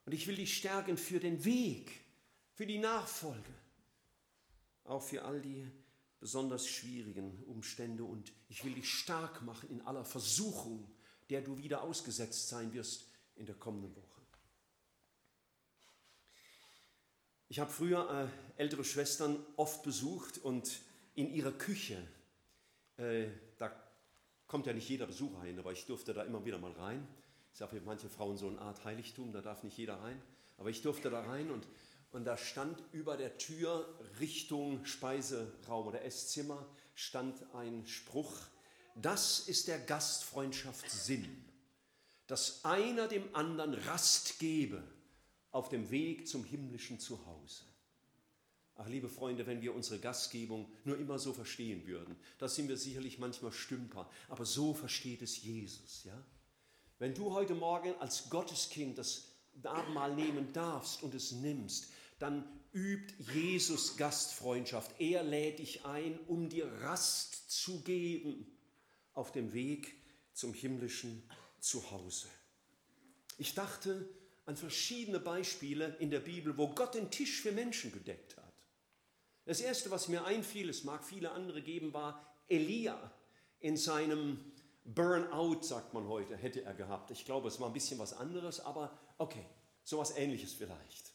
Und 0.05 0.13
ich 0.13 0.27
will 0.27 0.37
dich 0.37 0.55
stärken 0.55 0.95
für 0.95 1.19
den 1.19 1.43
Weg, 1.43 1.91
für 2.53 2.65
die 2.65 2.77
Nachfolge, 2.77 3.53
auch 4.85 5.03
für 5.03 5.25
all 5.25 5.41
die 5.41 5.69
besonders 6.21 6.69
schwierigen 6.69 7.43
Umstände. 7.43 8.05
Und 8.05 8.31
ich 8.47 8.63
will 8.63 8.73
dich 8.73 8.89
stark 8.89 9.41
machen 9.41 9.69
in 9.69 9.81
aller 9.81 10.05
Versuchung, 10.05 10.89
der 11.29 11.41
du 11.41 11.57
wieder 11.57 11.81
ausgesetzt 11.83 12.47
sein 12.47 12.71
wirst 12.71 13.09
in 13.35 13.45
der 13.45 13.55
kommenden 13.55 13.93
Woche. 13.93 14.21
Ich 17.49 17.59
habe 17.59 17.69
früher 17.69 18.31
äh, 18.57 18.61
ältere 18.61 18.85
Schwestern 18.85 19.45
oft 19.57 19.83
besucht 19.83 20.37
und 20.37 20.79
in 21.15 21.33
ihrer 21.33 21.51
Küche, 21.51 21.97
äh, 22.97 23.27
da 23.57 23.71
kommt 24.47 24.65
ja 24.65 24.73
nicht 24.73 24.89
jeder 24.89 25.07
Besucher 25.07 25.39
rein, 25.39 25.59
aber 25.59 25.71
ich 25.71 25.85
durfte 25.85 26.13
da 26.13 26.23
immer 26.23 26.43
wieder 26.45 26.57
mal 26.57 26.71
rein. 26.71 27.07
Ich 27.53 27.59
sage 27.59 27.77
für 27.77 27.85
manche 27.85 28.09
Frauen 28.09 28.37
so 28.37 28.47
eine 28.47 28.59
Art 28.59 28.83
Heiligtum, 28.85 29.31
da 29.33 29.41
darf 29.41 29.63
nicht 29.63 29.77
jeder 29.77 30.01
rein. 30.01 30.21
Aber 30.57 30.69
ich 30.69 30.81
durfte 30.81 31.09
da 31.09 31.21
rein 31.21 31.51
und, 31.51 31.67
und 32.11 32.25
da 32.25 32.37
stand 32.37 32.81
über 32.91 33.17
der 33.17 33.37
Tür 33.37 33.87
Richtung 34.19 34.85
Speiseraum 34.85 35.87
oder 35.87 36.03
Esszimmer 36.03 36.65
stand 36.95 37.41
ein 37.53 37.87
Spruch, 37.87 38.33
das 38.95 39.47
ist 39.47 39.67
der 39.67 39.79
Gastfreundschaftssinn, 39.79 41.45
dass 42.27 42.63
einer 42.65 43.07
dem 43.07 43.33
anderen 43.33 43.73
Rast 43.73 44.39
gebe 44.39 44.83
auf 45.51 45.69
dem 45.69 45.89
Weg 45.89 46.27
zum 46.27 46.43
himmlischen 46.43 46.99
Zuhause. 46.99 47.70
Ach, 48.83 48.89
liebe 48.89 49.09
Freunde, 49.09 49.45
wenn 49.45 49.61
wir 49.61 49.75
unsere 49.75 49.99
Gastgebung 49.99 50.67
nur 50.85 50.97
immer 50.97 51.19
so 51.19 51.33
verstehen 51.33 51.85
würden, 51.85 52.15
da 52.39 52.47
sind 52.47 52.67
wir 52.67 52.77
sicherlich 52.77 53.19
manchmal 53.19 53.51
Stümper, 53.51 54.09
aber 54.27 54.43
so 54.43 54.73
versteht 54.73 55.21
es 55.21 55.43
Jesus, 55.43 56.03
ja? 56.03 56.25
Wenn 56.97 57.13
du 57.13 57.31
heute 57.31 57.53
Morgen 57.53 57.93
als 57.99 58.31
Gotteskind 58.31 58.97
das 58.97 59.35
Abendmahl 59.61 60.15
nehmen 60.15 60.51
darfst 60.53 61.03
und 61.03 61.13
es 61.13 61.31
nimmst, 61.31 61.91
dann 62.17 62.43
übt 62.73 63.13
Jesus 63.31 63.97
Gastfreundschaft. 63.97 64.99
Er 64.99 65.21
lädt 65.21 65.59
dich 65.59 65.85
ein, 65.85 66.19
um 66.27 66.49
dir 66.49 66.65
Rast 66.81 67.51
zu 67.51 67.81
geben 67.81 68.47
auf 69.13 69.31
dem 69.31 69.53
Weg 69.53 69.93
zum 70.33 70.55
himmlischen 70.55 71.21
Zuhause. 71.59 72.29
Ich 73.37 73.53
dachte, 73.53 74.09
an 74.47 74.57
verschiedene 74.57 75.19
Beispiele 75.19 75.95
in 75.99 76.09
der 76.09 76.21
Bibel, 76.21 76.57
wo 76.57 76.69
Gott 76.69 76.95
den 76.95 77.11
Tisch 77.11 77.41
für 77.41 77.51
Menschen 77.51 77.91
gedeckt 77.91 78.37
hat. 78.37 78.40
Das 79.51 79.59
erste, 79.59 79.91
was 79.91 80.07
mir 80.07 80.23
einfiel, 80.23 80.69
es 80.69 80.85
mag 80.85 81.03
viele 81.03 81.31
andere 81.31 81.61
geben, 81.61 81.93
war 81.93 82.25
Elia 82.47 83.11
in 83.59 83.75
seinem 83.75 84.39
Burnout, 84.85 85.63
sagt 85.63 85.93
man 85.93 86.07
heute, 86.07 86.37
hätte 86.37 86.63
er 86.63 86.73
gehabt. 86.73 87.11
Ich 87.11 87.25
glaube, 87.25 87.49
es 87.49 87.59
war 87.59 87.67
ein 87.67 87.73
bisschen 87.73 87.99
was 87.99 88.13
anderes, 88.13 88.61
aber 88.61 88.97
okay, 89.17 89.45
sowas 89.83 90.15
ähnliches 90.15 90.53
vielleicht. 90.53 91.11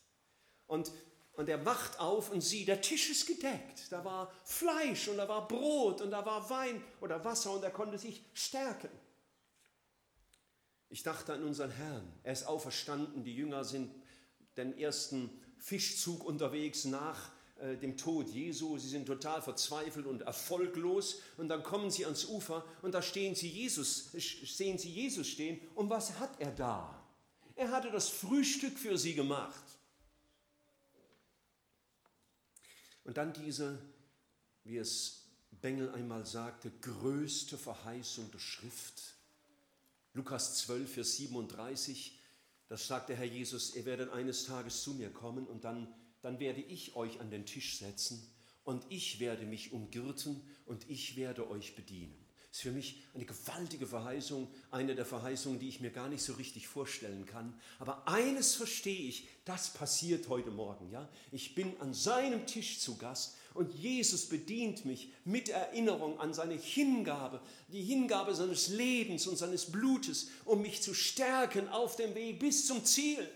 Und, 0.66 0.92
und 1.32 1.48
er 1.48 1.64
wacht 1.64 1.98
auf 1.98 2.30
und 2.30 2.42
sieht, 2.42 2.68
der 2.68 2.82
Tisch 2.82 3.08
ist 3.08 3.24
gedeckt. 3.26 3.90
Da 3.90 4.04
war 4.04 4.30
Fleisch 4.44 5.08
und 5.08 5.16
da 5.16 5.26
war 5.26 5.48
Brot 5.48 6.02
und 6.02 6.10
da 6.10 6.26
war 6.26 6.50
Wein 6.50 6.84
oder 7.00 7.24
Wasser 7.24 7.52
und 7.52 7.64
er 7.64 7.70
konnte 7.70 7.96
sich 7.96 8.22
stärken. 8.34 8.90
Ich 10.90 11.02
dachte 11.02 11.32
an 11.32 11.42
unseren 11.42 11.70
Herrn. 11.70 12.12
Er 12.22 12.34
ist 12.34 12.46
auferstanden. 12.46 13.24
Die 13.24 13.34
Jünger 13.34 13.64
sind 13.64 13.94
den 14.58 14.76
ersten 14.76 15.30
Fischzug 15.56 16.22
unterwegs 16.22 16.84
nach 16.84 17.34
äh, 17.60 17.76
dem 17.76 17.96
Tod 17.96 18.28
Jesu. 18.28 18.78
Sie 18.78 18.88
sind 18.88 19.06
total 19.06 19.42
verzweifelt 19.42 20.06
und 20.06 20.22
erfolglos. 20.22 21.20
Und 21.36 21.48
dann 21.48 21.62
kommen 21.62 21.90
sie 21.90 22.04
ans 22.04 22.24
Ufer 22.26 22.64
und 22.82 22.92
da 22.92 23.02
stehen 23.02 23.34
sie 23.34 23.48
Jesus, 23.48 24.10
sehen 24.12 24.78
sie 24.78 24.90
Jesus 24.90 25.28
stehen. 25.28 25.60
Und 25.74 25.90
was 25.90 26.18
hat 26.18 26.40
er 26.40 26.52
da? 26.52 27.02
Er 27.54 27.70
hatte 27.70 27.90
das 27.90 28.08
Frühstück 28.08 28.78
für 28.78 28.98
sie 28.98 29.14
gemacht. 29.14 29.64
Und 33.04 33.16
dann 33.16 33.32
diese, 33.32 33.78
wie 34.64 34.78
es 34.78 35.26
Bengel 35.60 35.90
einmal 35.90 36.26
sagte, 36.26 36.70
größte 36.80 37.56
Verheißung 37.56 38.30
der 38.30 38.38
Schrift 38.38 39.16
Lukas 40.16 40.56
12, 40.60 40.94
Vers 40.94 41.16
37, 41.16 42.18
das 42.68 42.86
sagt 42.86 43.10
der 43.10 43.16
Herr 43.16 43.26
Jesus, 43.26 43.76
ihr 43.76 43.84
werdet 43.84 44.10
eines 44.12 44.44
Tages 44.44 44.82
zu 44.82 44.94
mir 44.94 45.12
kommen 45.12 45.46
und 45.46 45.64
dann, 45.64 45.92
dann 46.26 46.40
werde 46.40 46.60
ich 46.60 46.96
euch 46.96 47.20
an 47.20 47.30
den 47.30 47.46
Tisch 47.46 47.78
setzen 47.78 48.20
und 48.64 48.84
ich 48.88 49.20
werde 49.20 49.46
mich 49.46 49.70
umgürten 49.70 50.40
und 50.64 50.90
ich 50.90 51.16
werde 51.16 51.48
euch 51.48 51.76
bedienen 51.76 52.26
ist 52.56 52.62
für 52.62 52.72
mich 52.72 53.02
eine 53.14 53.26
gewaltige 53.26 53.86
Verheißung, 53.86 54.48
eine 54.70 54.94
der 54.94 55.04
Verheißungen, 55.04 55.58
die 55.58 55.68
ich 55.68 55.80
mir 55.80 55.90
gar 55.90 56.08
nicht 56.08 56.22
so 56.22 56.32
richtig 56.32 56.66
vorstellen 56.66 57.26
kann. 57.26 57.52
Aber 57.78 58.08
eines 58.08 58.54
verstehe 58.54 59.08
ich, 59.08 59.28
das 59.44 59.74
passiert 59.74 60.30
heute 60.30 60.50
Morgen. 60.50 60.90
Ja? 60.90 61.06
Ich 61.32 61.54
bin 61.54 61.78
an 61.80 61.92
seinem 61.92 62.46
Tisch 62.46 62.80
zu 62.80 62.96
Gast 62.96 63.36
und 63.52 63.74
Jesus 63.74 64.26
bedient 64.30 64.86
mich 64.86 65.12
mit 65.26 65.50
Erinnerung 65.50 66.18
an 66.18 66.32
seine 66.32 66.54
Hingabe, 66.54 67.42
die 67.68 67.82
Hingabe 67.82 68.34
seines 68.34 68.68
Lebens 68.68 69.26
und 69.26 69.36
seines 69.36 69.70
Blutes, 69.70 70.28
um 70.46 70.62
mich 70.62 70.80
zu 70.80 70.94
stärken 70.94 71.68
auf 71.68 71.96
dem 71.96 72.14
Weg 72.14 72.38
bis 72.38 72.66
zum 72.66 72.82
Ziel. 72.86 73.28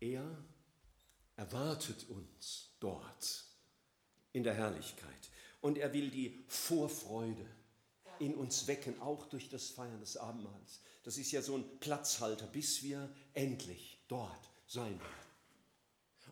Er 0.00 0.44
erwartet 1.36 2.08
uns 2.08 2.70
dort 2.80 3.44
in 4.32 4.44
der 4.44 4.54
Herrlichkeit. 4.54 5.30
Und 5.60 5.78
er 5.78 5.92
will 5.92 6.10
die 6.10 6.38
Vorfreude 6.46 7.46
in 8.18 8.34
uns 8.34 8.66
wecken, 8.66 9.00
auch 9.00 9.26
durch 9.26 9.48
das 9.48 9.70
Feiern 9.70 10.00
des 10.00 10.16
Abendmahls. 10.16 10.80
Das 11.04 11.18
ist 11.18 11.32
ja 11.32 11.42
so 11.42 11.56
ein 11.56 11.78
Platzhalter, 11.80 12.46
bis 12.46 12.82
wir 12.82 13.08
endlich 13.34 13.98
dort 14.08 14.50
sein 14.66 14.98
werden. 14.98 15.28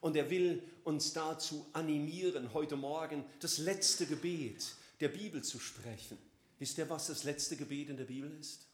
Und 0.01 0.17
er 0.17 0.31
will 0.31 0.63
uns 0.85 1.13
dazu 1.13 1.67
animieren, 1.73 2.53
heute 2.53 2.77
Morgen 2.77 3.25
das 3.41 3.59
letzte 3.59 4.07
Gebet 4.07 4.75
der 5.01 5.09
Bibel 5.09 5.43
zu 5.43 5.59
sprechen. 5.59 6.19
Wisst 6.59 6.79
ihr, 6.79 6.89
was 6.89 7.09
das 7.09 7.25
letzte 7.25 7.57
Gebet 7.57 7.89
in 7.89 7.97
der 7.97 8.05
Bibel 8.05 8.31
ist? 8.39 8.67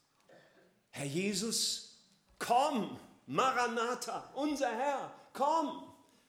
Herr 0.90 1.06
Jesus, 1.06 1.96
komm, 2.38 2.98
Maranatha, 3.32 4.30
unser 4.34 4.70
Herr, 4.70 5.10
komm. 5.32 5.82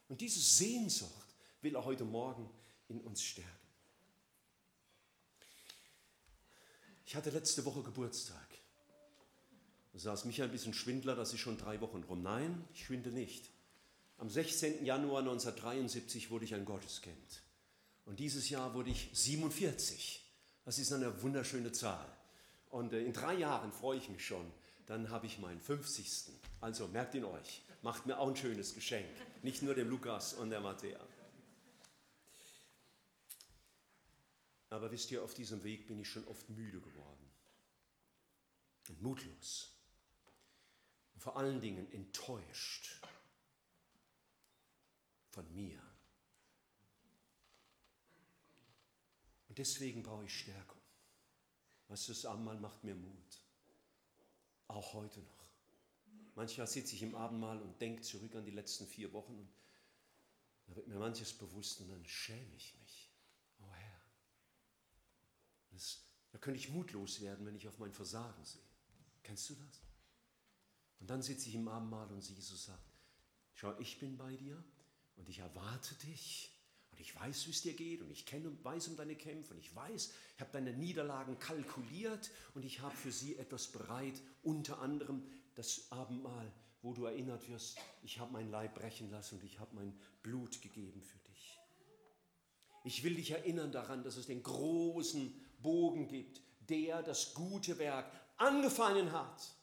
Und 0.08 0.22
diese 0.22 0.40
Sehnsucht 0.40 1.36
will 1.62 1.76
er 1.76 1.84
heute 1.84 2.06
Morgen 2.06 2.50
in 2.88 3.02
uns 3.02 3.22
stärken. 3.22 3.52
Ich 7.06 7.16
hatte 7.16 7.30
letzte 7.30 7.66
Woche 7.66 7.84
Geburtstag. 7.84 8.48
Da 9.92 10.00
saß 10.00 10.24
mich 10.26 10.42
ein 10.42 10.52
bisschen 10.52 10.74
Schwindler, 10.74 11.16
dass 11.16 11.34
ich 11.34 11.42
schon 11.42 11.58
drei 11.58 11.82
Wochen 11.82 12.04
rum. 12.04 12.24
Nein, 12.24 12.66
ich 12.74 12.86
schwinde 12.86 13.10
nicht. 13.10 13.50
Am 14.18 14.30
16. 14.30 14.86
Januar 14.86 15.20
1973 15.20 16.32
wurde 16.32 16.46
ich 16.46 16.56
ein 16.56 16.64
Gotteskind. 16.64 17.44
Und 18.06 18.20
dieses 18.20 18.50
Jahr 18.50 18.74
wurde 18.74 18.92
ich 18.92 19.10
47. 19.12 20.24
Das 20.64 20.80
ist 20.80 20.94
eine 20.94 21.22
wunderschöne 21.22 21.74
Zahl. 21.74 22.08
Und 22.70 22.94
äh, 22.94 23.04
in 23.04 23.12
drei 23.12 23.34
Jahren 23.34 23.74
freue 23.74 23.98
ich 23.98 24.08
mich 24.08 24.26
schon. 24.26 24.50
Dann 24.86 25.10
habe 25.10 25.26
ich 25.26 25.40
meinen 25.40 25.62
50. 25.62 26.32
Also 26.62 26.88
merkt 26.88 27.16
ihn 27.16 27.26
euch 27.26 27.64
macht 27.84 28.06
mir 28.06 28.18
auch 28.18 28.30
ein 28.30 28.36
schönes 28.36 28.74
Geschenk. 28.74 29.10
Nicht 29.44 29.62
nur 29.62 29.76
dem 29.76 29.90
Lukas 29.90 30.34
und 30.34 30.50
der 30.50 30.62
Matthäa. 30.62 31.06
Aber 34.70 34.90
wisst 34.90 35.12
ihr, 35.12 35.22
auf 35.22 35.36
diesem 35.36 35.64
Weg 35.64 35.86
bin 35.86 36.00
ich 36.00 36.10
schon 36.10 36.26
oft 36.28 36.50
müde 36.50 36.80
geworden 36.80 37.30
und 38.90 39.02
mutlos. 39.04 39.70
Und 41.14 41.22
vor 41.22 41.38
allen 41.38 41.62
Dingen 41.62 41.92
enttäuscht 41.92 43.02
von 45.30 45.54
mir. 45.54 45.80
Und 49.50 49.58
deswegen 49.60 50.02
brauche 50.02 50.26
ich 50.26 50.40
Stärkung. 50.40 50.82
Weißt 51.90 52.08
du, 52.08 52.14
das 52.14 52.26
Abendmahl 52.26 52.60
macht 52.60 52.84
mir 52.84 52.96
Mut. 52.96 53.43
Auch 54.68 54.94
heute 54.94 55.20
noch. 55.22 55.44
Manchmal 56.36 56.68
sitze 56.68 56.96
ich 56.96 57.04
im 57.04 57.16
Abendmahl 57.16 57.62
und 57.62 57.80
denke 57.80 58.02
zurück 58.02 58.36
an 58.36 58.46
die 58.46 58.52
letzten 58.52 58.88
vier 58.88 59.14
Wochen 59.14 59.38
und 59.38 59.54
da 60.66 60.76
wird 60.76 60.88
mir 60.88 60.98
manches 60.98 61.34
bewusst 61.34 61.82
und 61.82 61.90
dann 61.90 62.06
schäme 62.06 62.56
ich 62.56 62.74
mich. 62.80 63.12
Oh 63.60 63.72
Herr. 63.72 64.02
Das, 65.72 66.04
da 66.32 66.38
könnte 66.40 66.60
ich 66.60 66.70
mutlos 66.70 67.22
werden, 67.22 67.46
wenn 67.46 67.56
ich 67.56 67.68
auf 67.68 67.78
mein 67.78 67.94
Versagen 67.94 68.44
sehe. 68.44 68.62
Kennst 69.22 69.50
du 69.50 69.56
das? 69.56 69.82
Und 71.00 71.10
dann 71.10 71.22
sitze 71.22 71.50
ich 71.50 71.56
im 71.56 71.68
Abendmahl 71.68 72.10
und 72.12 72.28
Jesus 72.28 72.66
sagt, 72.66 72.94
schau, 73.54 73.78
ich 73.80 74.00
bin 74.00 74.18
bei 74.18 74.36
dir 74.36 74.64
und 75.18 75.30
ich 75.30 75.40
erwarte 75.40 75.96
dich 75.96 76.53
ich 77.04 77.14
weiß, 77.14 77.48
wie 77.48 77.52
es 77.52 77.62
dir 77.62 77.74
geht 77.74 78.02
und 78.02 78.10
ich 78.12 78.26
kenne 78.26 78.48
und 78.48 78.64
weiß 78.64 78.88
um 78.88 78.96
deine 78.96 79.18
Kämpfe 79.18 79.54
und 79.54 79.60
ich 79.60 79.76
weiß, 79.76 80.14
ich 80.36 80.42
habe 80.42 80.54
deine 80.54 80.72
Niederlagen 80.72 81.38
kalkuliert 81.38 82.32
und 82.56 82.64
ich 82.64 82.80
habe 82.80 82.96
für 82.96 83.12
sie 83.12 83.36
etwas 83.36 83.68
bereit, 83.68 84.14
unter 84.42 84.80
anderem 84.80 85.22
das 85.54 85.92
Abendmahl, 85.92 86.50
wo 86.82 86.94
du 86.94 87.04
erinnert 87.04 87.50
wirst, 87.50 87.78
ich 88.04 88.20
habe 88.20 88.32
mein 88.32 88.50
Leib 88.50 88.76
brechen 88.76 89.12
lassen 89.12 89.36
und 89.36 89.44
ich 89.44 89.60
habe 89.60 89.76
mein 89.76 90.00
Blut 90.22 90.62
gegeben 90.62 91.02
für 91.02 91.18
dich. 91.30 91.60
Ich 92.86 93.04
will 93.04 93.16
dich 93.16 93.32
erinnern 93.32 93.74
daran, 93.74 94.02
dass 94.04 94.16
es 94.16 94.28
den 94.28 94.42
großen 94.42 95.34
Bogen 95.62 96.08
gibt, 96.08 96.40
der 96.70 97.04
das 97.04 97.34
gute 97.34 97.80
Werk 97.80 98.10
angefangen 98.38 99.12
hat. 99.12 99.58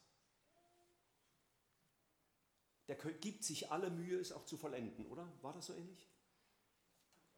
Der 2.87 2.97
gibt 2.97 3.45
sich 3.45 3.71
alle 3.71 3.89
Mühe, 3.89 4.19
es 4.19 4.31
auch 4.31 4.45
zu 4.45 4.59
vollenden, 4.59 5.07
oder? 5.07 5.27
War 5.41 5.55
das 5.55 5.67
so 5.67 5.73
ähnlich? 5.73 6.10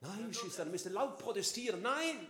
Nein, 0.02 0.28
Geschwister, 0.28 0.64
dann 0.64 0.72
müsst 0.72 0.84
ihr 0.84 0.92
laut 0.92 1.18
protestieren. 1.18 1.80
Nein, 1.80 2.26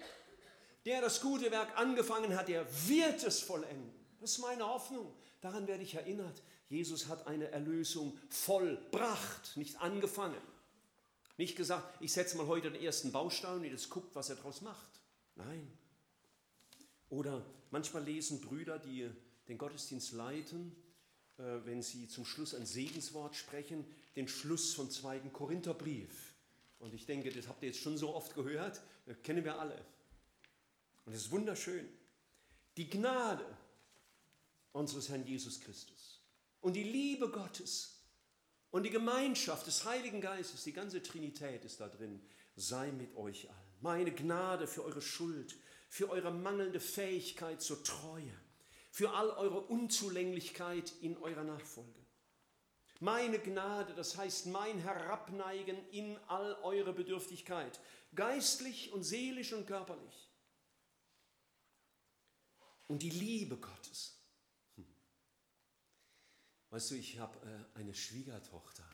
der 0.85 1.01
das 1.01 1.21
gute 1.21 1.51
Werk 1.51 1.77
angefangen 1.79 2.37
hat, 2.37 2.49
der 2.49 2.67
wird 2.87 3.25
es 3.25 3.41
vollenden. 3.41 3.93
Das 4.21 4.33
ist 4.33 4.39
meine 4.39 4.67
Hoffnung. 4.67 5.13
Daran 5.41 5.67
werde 5.67 5.83
ich 5.83 5.95
erinnert. 5.95 6.43
Jesus 6.69 7.09
hat 7.09 7.27
eine 7.27 7.51
Erlösung 7.51 8.19
vollbracht, 8.29 9.57
nicht 9.57 9.81
angefangen. 9.81 10.41
Nicht 11.39 11.57
gesagt, 11.57 12.01
ich 12.01 12.13
setze 12.13 12.37
mal 12.37 12.47
heute 12.47 12.71
den 12.71 12.83
ersten 12.83 13.11
Baustein 13.11 13.57
und 13.57 13.65
jetzt 13.65 13.91
guckt, 13.91 14.15
was 14.15 14.29
er 14.29 14.37
daraus 14.37 14.61
macht. 14.61 15.01
Nein. 15.35 15.71
Oder 17.09 17.45
manchmal 17.71 18.05
lesen 18.05 18.41
Brüder, 18.41 18.79
die 18.79 19.11
den 19.49 19.59
Gottesdienst 19.59 20.13
leiten, 20.13 20.77
äh, 21.39 21.43
wenn 21.65 21.83
sie 21.83 22.07
zum 22.09 22.25
Schluss 22.25 22.55
ein 22.55 22.67
Segenswort 22.67 23.35
sprechen, 23.35 23.85
den 24.15 24.29
Schluss 24.29 24.75
von 24.75 24.91
2. 24.91 25.21
Korintherbrief. 25.31 26.32
Und 26.83 26.93
ich 26.95 27.07
denke, 27.07 27.31
das 27.31 27.47
habt 27.47 27.63
ihr 27.63 27.69
jetzt 27.69 27.81
schon 27.81 27.97
so 27.97 28.13
oft 28.13 28.35
gehört, 28.35 28.83
das 29.07 29.23
kennen 29.23 29.45
wir 29.45 29.57
alle. 29.57 29.81
Und 31.05 31.13
es 31.13 31.23
ist 31.23 31.31
wunderschön. 31.31 31.89
Die 32.77 32.91
Gnade 32.91 33.47
unseres 34.73 35.09
Herrn 35.09 35.25
Jesus 35.25 35.61
Christus 35.61 36.21
und 36.61 36.75
die 36.75 36.83
Liebe 36.83 37.31
Gottes 37.31 38.03
und 38.73 38.83
die 38.83 38.91
Gemeinschaft 38.91 39.65
des 39.69 39.85
Heiligen 39.85 40.21
Geistes, 40.21 40.65
die 40.65 40.73
ganze 40.73 41.05
Trinität 41.05 41.65
ist 41.65 41.81
da 41.81 41.89
drin, 41.89 42.21
sei 42.57 42.91
mit 42.91 43.15
euch 43.15 43.49
allen. 43.49 43.77
Meine 43.81 44.13
Gnade 44.13 44.67
für 44.67 44.85
eure 44.85 45.03
Schuld, 45.03 45.57
für 45.89 46.11
eure 46.11 46.33
mangelnde 46.33 46.81
Fähigkeit 46.81 47.63
zur 47.63 47.85
Treue, 47.85 48.35
für 48.91 49.13
all 49.13 49.31
eure 49.31 49.61
Unzulänglichkeit 49.61 50.93
in 51.01 51.17
eurer 51.19 51.45
Nachfolge 51.45 52.02
meine 53.03 53.41
Gnade, 53.41 53.95
das 53.95 54.17
heißt 54.17 54.47
mein 54.47 54.79
Herabneigen 54.79 55.77
in 55.91 56.17
all 56.29 56.55
eure 56.63 56.93
Bedürftigkeit, 56.93 57.81
geistlich 58.15 58.93
und 58.93 59.03
seelisch 59.03 59.53
und 59.53 59.67
körperlich. 59.67 60.31
Und 62.87 63.03
die 63.03 63.11
Liebe 63.11 63.57
Gottes. 63.57 64.17
Weißt 66.71 66.93
du, 66.93 66.95
ich 66.95 67.19
habe 67.19 67.37
äh, 67.45 67.79
eine 67.79 67.93
Schwiegertochter 67.93 68.89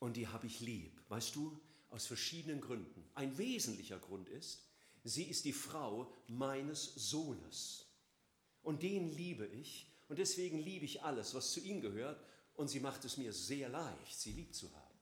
und 0.00 0.18
die 0.18 0.28
habe 0.28 0.46
ich 0.46 0.60
lieb. 0.60 1.00
Weißt 1.08 1.34
du, 1.34 1.58
aus 1.88 2.06
verschiedenen 2.06 2.60
Gründen. 2.60 3.08
Ein 3.14 3.38
wesentlicher 3.38 3.98
Grund 3.98 4.28
ist, 4.28 4.66
sie 5.02 5.24
ist 5.24 5.46
die 5.46 5.54
Frau 5.54 6.12
meines 6.26 6.94
Sohnes. 6.94 7.86
Und 8.62 8.82
den 8.82 9.08
liebe 9.08 9.46
ich 9.46 9.90
und 10.08 10.18
deswegen 10.18 10.58
liebe 10.58 10.84
ich 10.84 11.02
alles, 11.02 11.34
was 11.34 11.52
zu 11.52 11.60
ihm 11.60 11.80
gehört 11.80 12.22
und 12.58 12.66
sie 12.66 12.80
macht 12.80 13.04
es 13.04 13.16
mir 13.16 13.32
sehr 13.32 13.68
leicht, 13.68 14.18
sie 14.18 14.32
lieb 14.32 14.52
zu 14.52 14.68
haben. 14.74 14.98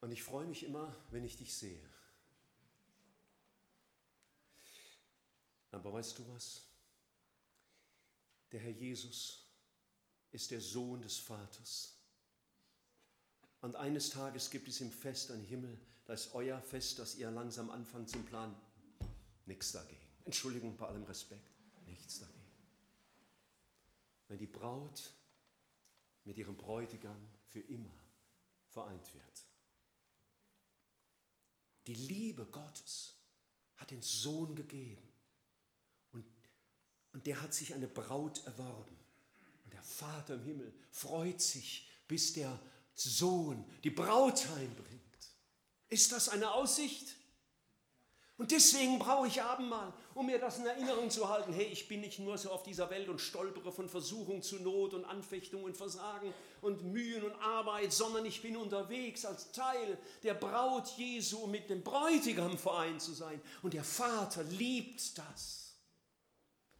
Und 0.00 0.10
ich 0.10 0.22
freue 0.22 0.46
mich 0.46 0.64
immer, 0.64 0.96
wenn 1.10 1.22
ich 1.22 1.36
dich 1.36 1.54
sehe. 1.54 1.86
Aber 5.70 5.92
weißt 5.92 6.18
du 6.18 6.26
was? 6.28 6.62
Der 8.52 8.60
Herr 8.60 8.70
Jesus 8.70 9.44
ist 10.32 10.50
der 10.50 10.62
Sohn 10.62 11.02
des 11.02 11.18
Vaters. 11.18 11.98
Und 13.60 13.76
eines 13.76 14.08
Tages 14.08 14.50
gibt 14.50 14.66
es 14.66 14.80
im 14.80 14.90
Fest 14.90 15.30
ein 15.30 15.42
Himmel, 15.42 15.78
da 16.06 16.14
ist 16.14 16.32
euer 16.32 16.60
Fest, 16.62 16.98
das 16.98 17.16
ihr 17.16 17.30
langsam 17.30 17.68
anfangt 17.68 18.08
zum 18.08 18.24
Planen. 18.24 18.56
Nichts 19.44 19.72
dagegen. 19.72 20.08
Entschuldigung 20.24 20.74
bei 20.78 20.86
allem 20.86 21.04
Respekt. 21.04 21.50
Nichts 21.84 22.20
dagegen 22.20 22.29
wenn 24.30 24.38
die 24.38 24.46
Braut 24.46 25.12
mit 26.22 26.38
ihrem 26.38 26.56
Bräutigam 26.56 27.20
für 27.48 27.58
immer 27.58 27.92
vereint 28.68 29.12
wird. 29.12 29.44
Die 31.88 31.94
Liebe 31.94 32.46
Gottes 32.46 33.16
hat 33.74 33.90
den 33.90 34.02
Sohn 34.02 34.54
gegeben 34.54 35.02
und, 36.12 36.24
und 37.12 37.26
der 37.26 37.42
hat 37.42 37.52
sich 37.52 37.74
eine 37.74 37.88
Braut 37.88 38.46
erworben. 38.46 38.96
Und 39.64 39.72
der 39.72 39.82
Vater 39.82 40.34
im 40.34 40.44
Himmel 40.44 40.72
freut 40.92 41.40
sich, 41.40 41.88
bis 42.06 42.32
der 42.32 42.56
Sohn 42.94 43.68
die 43.82 43.90
Braut 43.90 44.46
heimbringt. 44.50 45.00
Ist 45.88 46.12
das 46.12 46.28
eine 46.28 46.52
Aussicht? 46.52 47.16
Und 48.40 48.52
deswegen 48.52 48.98
brauche 48.98 49.26
ich 49.26 49.42
Abendmahl, 49.42 49.92
um 50.14 50.24
mir 50.24 50.38
das 50.38 50.56
in 50.56 50.64
Erinnerung 50.64 51.10
zu 51.10 51.28
halten. 51.28 51.52
Hey, 51.52 51.66
ich 51.66 51.88
bin 51.88 52.00
nicht 52.00 52.20
nur 52.20 52.38
so 52.38 52.50
auf 52.50 52.62
dieser 52.62 52.88
Welt 52.88 53.10
und 53.10 53.20
stolpere 53.20 53.70
von 53.70 53.86
Versuchung 53.86 54.40
zu 54.40 54.56
Not 54.60 54.94
und 54.94 55.04
Anfechtung 55.04 55.62
und 55.62 55.76
Versagen 55.76 56.32
und 56.62 56.82
Mühen 56.82 57.22
und 57.22 57.34
Arbeit, 57.34 57.92
sondern 57.92 58.24
ich 58.24 58.40
bin 58.40 58.56
unterwegs 58.56 59.26
als 59.26 59.52
Teil 59.52 59.98
der 60.22 60.32
Braut 60.32 60.88
Jesu, 60.96 61.40
um 61.40 61.50
mit 61.50 61.68
dem 61.68 61.82
Bräutigam 61.82 62.56
vereint 62.56 63.02
zu 63.02 63.12
sein. 63.12 63.42
Und 63.60 63.74
der 63.74 63.84
Vater 63.84 64.42
liebt 64.44 65.18
das. 65.18 65.74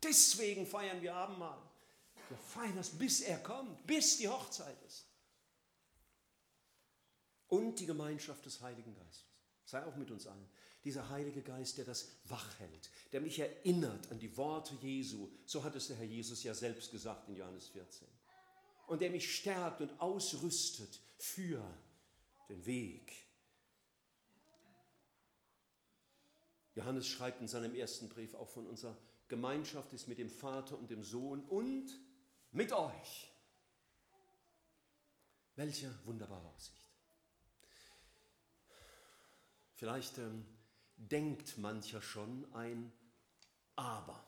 Deswegen 0.02 0.66
feiern 0.66 1.02
wir 1.02 1.14
Abendmahl. 1.14 1.60
Wir 2.30 2.38
feiern 2.38 2.76
das, 2.76 2.88
bis 2.88 3.20
er 3.20 3.38
kommt, 3.38 3.86
bis 3.86 4.16
die 4.16 4.30
Hochzeit 4.30 4.78
ist. 4.86 5.04
Und 7.48 7.78
die 7.78 7.84
Gemeinschaft 7.84 8.46
des 8.46 8.62
Heiligen 8.62 8.94
Geistes. 8.94 9.26
Sei 9.66 9.84
auch 9.84 9.96
mit 9.96 10.10
uns 10.10 10.26
allen. 10.26 10.48
Dieser 10.84 11.08
Heilige 11.10 11.42
Geist, 11.42 11.76
der 11.78 11.84
das 11.84 12.08
wach 12.24 12.58
hält, 12.58 12.90
der 13.12 13.20
mich 13.20 13.38
erinnert 13.38 14.10
an 14.10 14.18
die 14.18 14.34
Worte 14.36 14.74
Jesu. 14.80 15.28
So 15.44 15.62
hat 15.62 15.76
es 15.76 15.88
der 15.88 15.96
Herr 15.96 16.06
Jesus 16.06 16.42
ja 16.42 16.54
selbst 16.54 16.90
gesagt 16.90 17.28
in 17.28 17.36
Johannes 17.36 17.68
14. 17.68 18.08
Und 18.86 19.02
der 19.02 19.10
mich 19.10 19.36
stärkt 19.36 19.82
und 19.82 20.00
ausrüstet 20.00 21.00
für 21.18 21.62
den 22.48 22.64
Weg. 22.64 23.12
Johannes 26.74 27.06
schreibt 27.06 27.40
in 27.40 27.48
seinem 27.48 27.74
ersten 27.74 28.08
Brief 28.08 28.34
auch 28.34 28.48
von 28.48 28.66
unserer 28.66 28.96
Gemeinschaft 29.28 29.92
ist 29.92 30.08
mit 30.08 30.18
dem 30.18 30.30
Vater 30.30 30.78
und 30.78 30.90
dem 30.90 31.04
Sohn 31.04 31.44
und 31.44 31.88
mit 32.52 32.72
euch. 32.72 33.30
Welche 35.56 35.94
wunderbare 36.04 36.48
Aussicht. 36.48 36.86
Vielleicht 39.74 40.18
ähm, 40.18 40.44
denkt 41.08 41.58
mancher 41.58 42.02
schon 42.02 42.46
ein 42.52 42.92
Aber. 43.76 44.24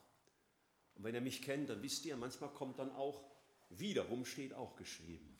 Und 0.94 1.04
wenn 1.04 1.14
ihr 1.14 1.20
mich 1.20 1.42
kennt, 1.42 1.70
dann 1.70 1.82
wisst 1.82 2.04
ihr, 2.04 2.16
manchmal 2.16 2.50
kommt 2.50 2.78
dann 2.78 2.90
auch, 2.92 3.22
wiederum 3.70 4.24
steht 4.24 4.54
auch 4.54 4.76
geschrieben. 4.76 5.36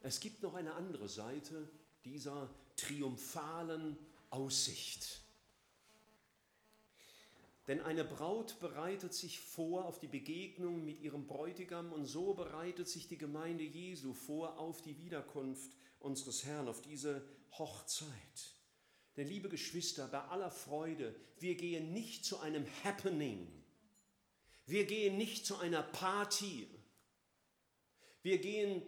Es 0.00 0.20
gibt 0.20 0.42
noch 0.42 0.54
eine 0.54 0.74
andere 0.74 1.08
Seite 1.08 1.68
dieser 2.04 2.50
triumphalen 2.76 3.96
Aussicht. 4.30 5.20
Denn 7.66 7.80
eine 7.80 8.04
Braut 8.04 8.60
bereitet 8.60 9.12
sich 9.12 9.40
vor 9.40 9.86
auf 9.86 9.98
die 9.98 10.06
Begegnung 10.06 10.84
mit 10.84 11.00
ihrem 11.00 11.26
Bräutigam 11.26 11.92
und 11.92 12.06
so 12.06 12.34
bereitet 12.34 12.88
sich 12.88 13.08
die 13.08 13.18
Gemeinde 13.18 13.64
Jesu 13.64 14.14
vor 14.14 14.58
auf 14.58 14.82
die 14.82 14.96
Wiederkunft 14.98 15.72
unseres 15.98 16.44
Herrn, 16.44 16.68
auf 16.68 16.80
diese 16.80 17.26
Hochzeit. 17.58 18.55
Denn 19.16 19.28
liebe 19.28 19.48
Geschwister, 19.48 20.08
bei 20.08 20.20
aller 20.20 20.50
Freude, 20.50 21.14
wir 21.38 21.54
gehen 21.54 21.92
nicht 21.92 22.24
zu 22.24 22.38
einem 22.40 22.66
Happening. 22.84 23.46
Wir 24.66 24.84
gehen 24.84 25.16
nicht 25.16 25.46
zu 25.46 25.56
einer 25.58 25.82
Party. 25.82 26.68
Wir 28.22 28.38
gehen, 28.38 28.82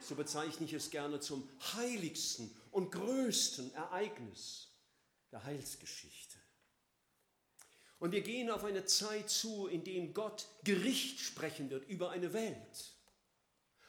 so 0.00 0.14
bezeichne 0.14 0.66
ich 0.66 0.74
es 0.74 0.90
gerne, 0.90 1.18
zum 1.20 1.48
heiligsten 1.74 2.54
und 2.70 2.90
größten 2.90 3.74
Ereignis 3.74 4.68
der 5.32 5.44
Heilsgeschichte. 5.44 6.38
Und 7.98 8.12
wir 8.12 8.22
gehen 8.22 8.50
auf 8.50 8.64
eine 8.64 8.84
Zeit 8.84 9.30
zu, 9.30 9.66
in 9.66 9.84
dem 9.84 10.12
Gott 10.12 10.48
Gericht 10.64 11.20
sprechen 11.20 11.70
wird 11.70 11.88
über 11.88 12.10
eine 12.10 12.32
Welt. 12.32 12.94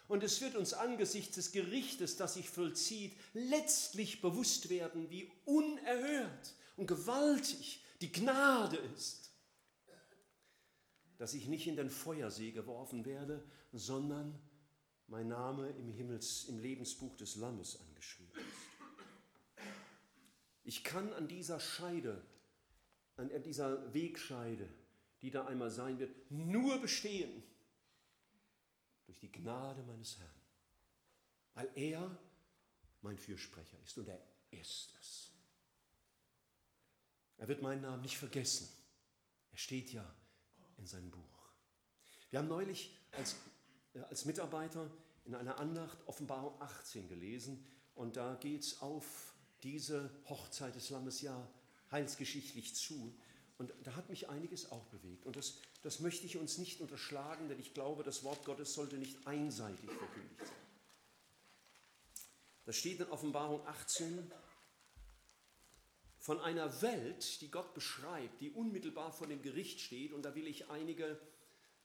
Und 0.08 0.24
es 0.24 0.42
wird 0.42 0.56
uns 0.56 0.74
angesichts 0.74 1.36
des 1.36 1.52
Gerichtes, 1.52 2.18
das 2.18 2.34
sich 2.34 2.50
vollzieht, 2.50 3.14
letztlich 3.34 4.22
bewusst 4.22 4.70
werden, 4.70 5.10
wie 5.10 5.32
unerhört 5.46 6.56
und 6.76 6.88
gewaltig 6.88 7.84
die 8.02 8.12
Gnade 8.12 8.78
ist, 8.96 9.32
dass 11.18 11.34
ich 11.34 11.48
nicht 11.48 11.68
in 11.68 11.78
den 11.78 11.90
Feuersee 11.90 12.52
geworfen 12.52 13.06
werde, 13.06 13.44
sondern 13.72 14.38
mein 15.08 15.30
Name 15.30 15.70
im, 15.70 15.92
Himmels, 15.92 16.46
im 16.46 16.60
Lebensbuch 16.60 17.16
des 17.16 17.36
Lammes 17.38 17.80
angeschrieben 17.80 18.34
ist. 18.36 18.64
Ich 20.66 20.84
kann 20.84 21.12
an 21.14 21.28
dieser 21.28 21.60
Scheide, 21.60 22.22
an 23.18 23.30
dieser 23.44 23.94
Wegscheide, 23.94 24.68
die 25.22 25.30
da 25.30 25.46
einmal 25.46 25.70
sein 25.70 26.00
wird, 26.00 26.14
nur 26.30 26.80
bestehen 26.80 27.44
durch 29.06 29.20
die 29.20 29.32
Gnade 29.32 29.84
meines 29.84 30.18
Herrn, 30.18 30.42
weil 31.54 31.70
er 31.76 32.18
mein 33.02 33.18
Fürsprecher 33.18 33.78
ist 33.84 33.98
und 33.98 34.08
er 34.08 34.22
ist 34.52 34.94
es. 35.00 35.32
Er 37.38 37.48
wird 37.48 37.62
meinen 37.62 37.82
Namen 37.82 38.02
nicht 38.02 38.18
vergessen. 38.18 38.70
Er 39.52 39.58
steht 39.58 39.92
ja 39.92 40.16
in 40.78 40.88
seinem 40.88 41.12
Buch. 41.12 41.52
Wir 42.30 42.40
haben 42.40 42.48
neulich 42.48 42.98
als, 43.12 43.36
äh, 43.94 44.00
als 44.00 44.26
Mitarbeiter 44.26 44.90
in 45.26 45.36
einer 45.36 45.60
Andacht 45.60 45.98
Offenbarung 46.08 46.60
18 46.62 47.08
gelesen 47.08 47.66
und 47.96 48.16
da 48.16 48.36
geht 48.36 48.62
es 48.62 48.82
auf 48.82 49.34
diese 49.62 50.10
Hochzeit 50.28 50.76
des 50.76 50.90
Lammes 50.90 51.22
ja 51.22 51.48
heilsgeschichtlich 51.92 52.76
zu. 52.76 53.16
Und 53.72 53.88
da 53.88 53.96
hat 53.96 54.10
mich 54.10 54.30
einiges 54.30 54.72
auch 54.72 54.86
bewegt. 54.88 55.26
Und 55.26 55.36
das, 55.36 55.60
das 55.84 56.00
möchte 56.00 56.26
ich 56.26 56.38
uns 56.38 56.58
nicht 56.58 56.82
unterschlagen, 56.82 57.48
denn 57.48 57.60
ich 57.60 57.74
glaube, 57.74 58.04
das 58.04 58.24
Wort 58.24 58.44
Gottes 58.44 58.74
sollte 58.74 58.98
nicht 58.98 59.26
einseitig 59.26 59.90
verkündigt 59.90 60.40
sein. 60.40 60.64
Da 62.66 62.74
steht 62.74 63.00
in 63.00 63.10
Offenbarung 63.10 63.66
18 63.68 64.32
von 66.20 66.40
einer 66.40 66.82
Welt, 66.82 67.42
die 67.42 67.52
Gott 67.52 67.74
beschreibt, 67.74 68.42
die 68.42 68.52
unmittelbar 68.52 69.12
vor 69.12 69.28
dem 69.28 69.42
Gericht 69.42 69.80
steht. 69.80 70.14
Und 70.14 70.24
da 70.24 70.36
will 70.36 70.48
ich 70.48 70.70
einige 70.70 71.20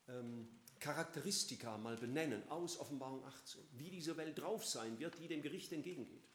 ähm, 0.08 0.48
Charakteristika 0.80 1.78
mal 1.78 1.96
benennen 1.96 2.48
aus 2.48 2.78
Offenbarung 2.78 3.24
18, 3.24 3.60
wie 3.72 3.90
diese 3.90 4.16
Welt 4.16 4.38
drauf 4.38 4.64
sein 4.64 4.98
wird, 4.98 5.18
die 5.18 5.28
dem 5.28 5.42
Gericht 5.42 5.72
entgegengeht. 5.72 6.28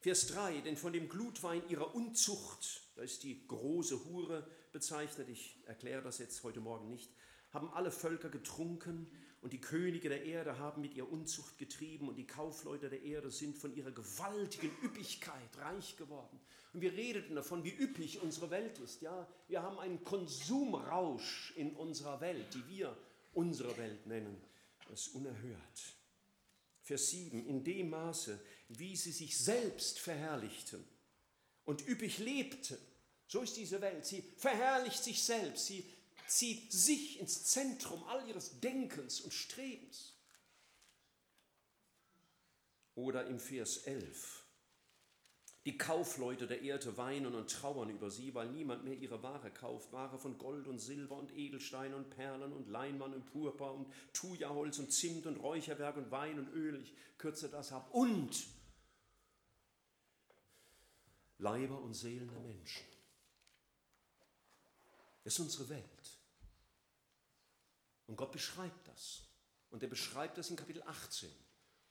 Vers 0.00 0.26
3, 0.28 0.60
denn 0.60 0.76
von 0.76 0.92
dem 0.92 1.08
Glutwein 1.08 1.68
ihrer 1.68 1.94
Unzucht, 1.94 2.83
da 2.94 3.02
ist 3.02 3.22
die 3.22 3.46
große 3.46 4.04
Hure 4.04 4.46
bezeichnet, 4.72 5.28
ich 5.28 5.58
erkläre 5.66 6.02
das 6.02 6.18
jetzt 6.18 6.42
heute 6.44 6.60
Morgen 6.60 6.88
nicht, 6.88 7.10
haben 7.52 7.68
alle 7.72 7.90
Völker 7.90 8.28
getrunken 8.28 9.06
und 9.40 9.52
die 9.52 9.60
Könige 9.60 10.08
der 10.08 10.24
Erde 10.24 10.58
haben 10.58 10.80
mit 10.80 10.94
ihr 10.94 11.10
Unzucht 11.10 11.58
getrieben 11.58 12.08
und 12.08 12.16
die 12.16 12.26
Kaufleute 12.26 12.88
der 12.88 13.02
Erde 13.02 13.30
sind 13.30 13.58
von 13.58 13.74
ihrer 13.74 13.90
gewaltigen 13.90 14.70
Üppigkeit 14.82 15.58
reich 15.58 15.96
geworden. 15.96 16.40
Und 16.72 16.80
wir 16.80 16.92
redeten 16.92 17.36
davon, 17.36 17.62
wie 17.62 17.74
üppig 17.74 18.22
unsere 18.22 18.50
Welt 18.50 18.78
ist. 18.78 19.02
Ja, 19.02 19.28
wir 19.48 19.62
haben 19.62 19.78
einen 19.78 20.02
Konsumrausch 20.02 21.52
in 21.56 21.76
unserer 21.76 22.20
Welt, 22.20 22.46
die 22.54 22.66
wir 22.68 22.96
unsere 23.34 23.76
Welt 23.76 24.06
nennen. 24.06 24.40
Das 24.88 25.06
ist 25.06 25.14
unerhört. 25.14 25.96
Vers 26.82 27.10
7, 27.10 27.46
in 27.46 27.62
dem 27.64 27.90
Maße, 27.90 28.40
wie 28.68 28.96
sie 28.96 29.12
sich 29.12 29.38
selbst 29.38 29.98
verherrlichten 29.98 30.84
und 31.64 31.86
üppig 31.86 32.18
lebten. 32.18 32.78
So 33.26 33.40
ist 33.40 33.56
diese 33.56 33.80
Welt. 33.80 34.04
Sie 34.04 34.22
verherrlicht 34.36 35.02
sich 35.02 35.22
selbst. 35.22 35.66
Sie 35.66 35.90
zieht 36.26 36.72
sich 36.72 37.20
ins 37.20 37.44
Zentrum 37.44 38.02
all 38.04 38.26
ihres 38.28 38.60
Denkens 38.60 39.20
und 39.20 39.32
Strebens. 39.32 40.14
Oder 42.94 43.26
im 43.26 43.40
Vers 43.40 43.78
11, 43.78 44.44
die 45.64 45.76
Kaufleute 45.76 46.46
der 46.46 46.62
Erde 46.62 46.96
weinen 46.96 47.34
und 47.34 47.50
trauern 47.50 47.90
über 47.90 48.08
sie, 48.08 48.34
weil 48.34 48.50
niemand 48.50 48.84
mehr 48.84 48.94
ihre 48.94 49.22
Ware 49.22 49.50
kauft. 49.50 49.92
Ware 49.92 50.18
von 50.18 50.38
Gold 50.38 50.68
und 50.68 50.78
Silber 50.78 51.16
und 51.16 51.36
Edelstein 51.36 51.92
und 51.94 52.10
Perlen 52.10 52.52
und 52.52 52.68
Leinwand 52.68 53.14
und 53.14 53.26
Purpur 53.26 53.72
und 53.72 53.88
Thujaholz 54.12 54.78
und 54.78 54.92
Zimt 54.92 55.26
und 55.26 55.36
Räucherwerk 55.36 55.96
und 55.96 56.10
Wein 56.12 56.38
und 56.38 56.52
Öl. 56.52 56.80
Ich 56.80 56.94
kürze 57.18 57.48
das 57.48 57.72
ab. 57.72 57.88
Und 57.92 58.46
Leiber 61.44 61.78
und 61.78 61.92
Seelen 61.92 62.28
der 62.28 62.40
Menschen. 62.40 62.86
Das 65.22 65.34
ist 65.34 65.40
unsere 65.40 65.68
Welt. 65.68 66.18
Und 68.06 68.16
Gott 68.16 68.32
beschreibt 68.32 68.88
das. 68.88 69.22
Und 69.70 69.82
er 69.82 69.88
beschreibt 69.90 70.38
das 70.38 70.48
in 70.48 70.56
Kapitel 70.56 70.82
18. 70.82 71.30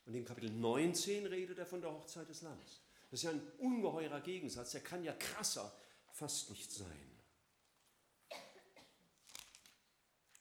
Und 0.06 0.16
in 0.16 0.26
Kapitel 0.26 0.50
19 0.50 1.28
redet 1.28 1.60
er 1.60 1.68
von 1.68 1.82
der 1.82 1.92
Hochzeit 1.92 2.28
des 2.28 2.42
Lammes. 2.42 2.82
Das 3.12 3.20
ist 3.20 3.24
ja 3.24 3.30
ein 3.30 3.48
ungeheurer 3.60 4.22
Gegensatz, 4.22 4.72
der 4.72 4.82
kann 4.82 5.04
ja 5.04 5.13
krasser 5.13 5.72
fast 6.12 6.50
nicht 6.50 6.72
sein. 6.72 7.12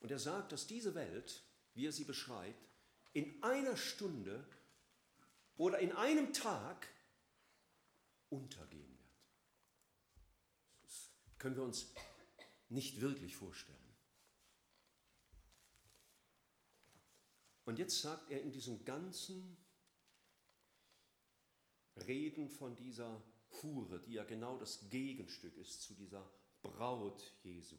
Und 0.00 0.10
er 0.10 0.18
sagt, 0.18 0.52
dass 0.52 0.66
diese 0.66 0.94
Welt, 0.94 1.42
wie 1.74 1.86
er 1.86 1.92
sie 1.92 2.04
beschreibt, 2.04 2.66
in 3.12 3.42
einer 3.42 3.76
Stunde 3.76 4.46
oder 5.56 5.78
in 5.80 5.92
einem 5.92 6.32
Tag 6.32 6.88
untergehen 8.30 8.91
können 11.42 11.56
wir 11.56 11.64
uns 11.64 11.92
nicht 12.68 13.00
wirklich 13.00 13.34
vorstellen. 13.34 13.76
Und 17.64 17.80
jetzt 17.80 18.00
sagt 18.00 18.30
er 18.30 18.40
in 18.40 18.52
diesem 18.52 18.84
ganzen 18.84 19.56
reden 22.06 22.48
von 22.48 22.76
dieser 22.76 23.20
Hure, 23.60 24.00
die 24.00 24.12
ja 24.12 24.24
genau 24.24 24.56
das 24.56 24.88
Gegenstück 24.88 25.56
ist 25.56 25.82
zu 25.82 25.94
dieser 25.94 26.30
Braut 26.62 27.32
Jesu. 27.42 27.76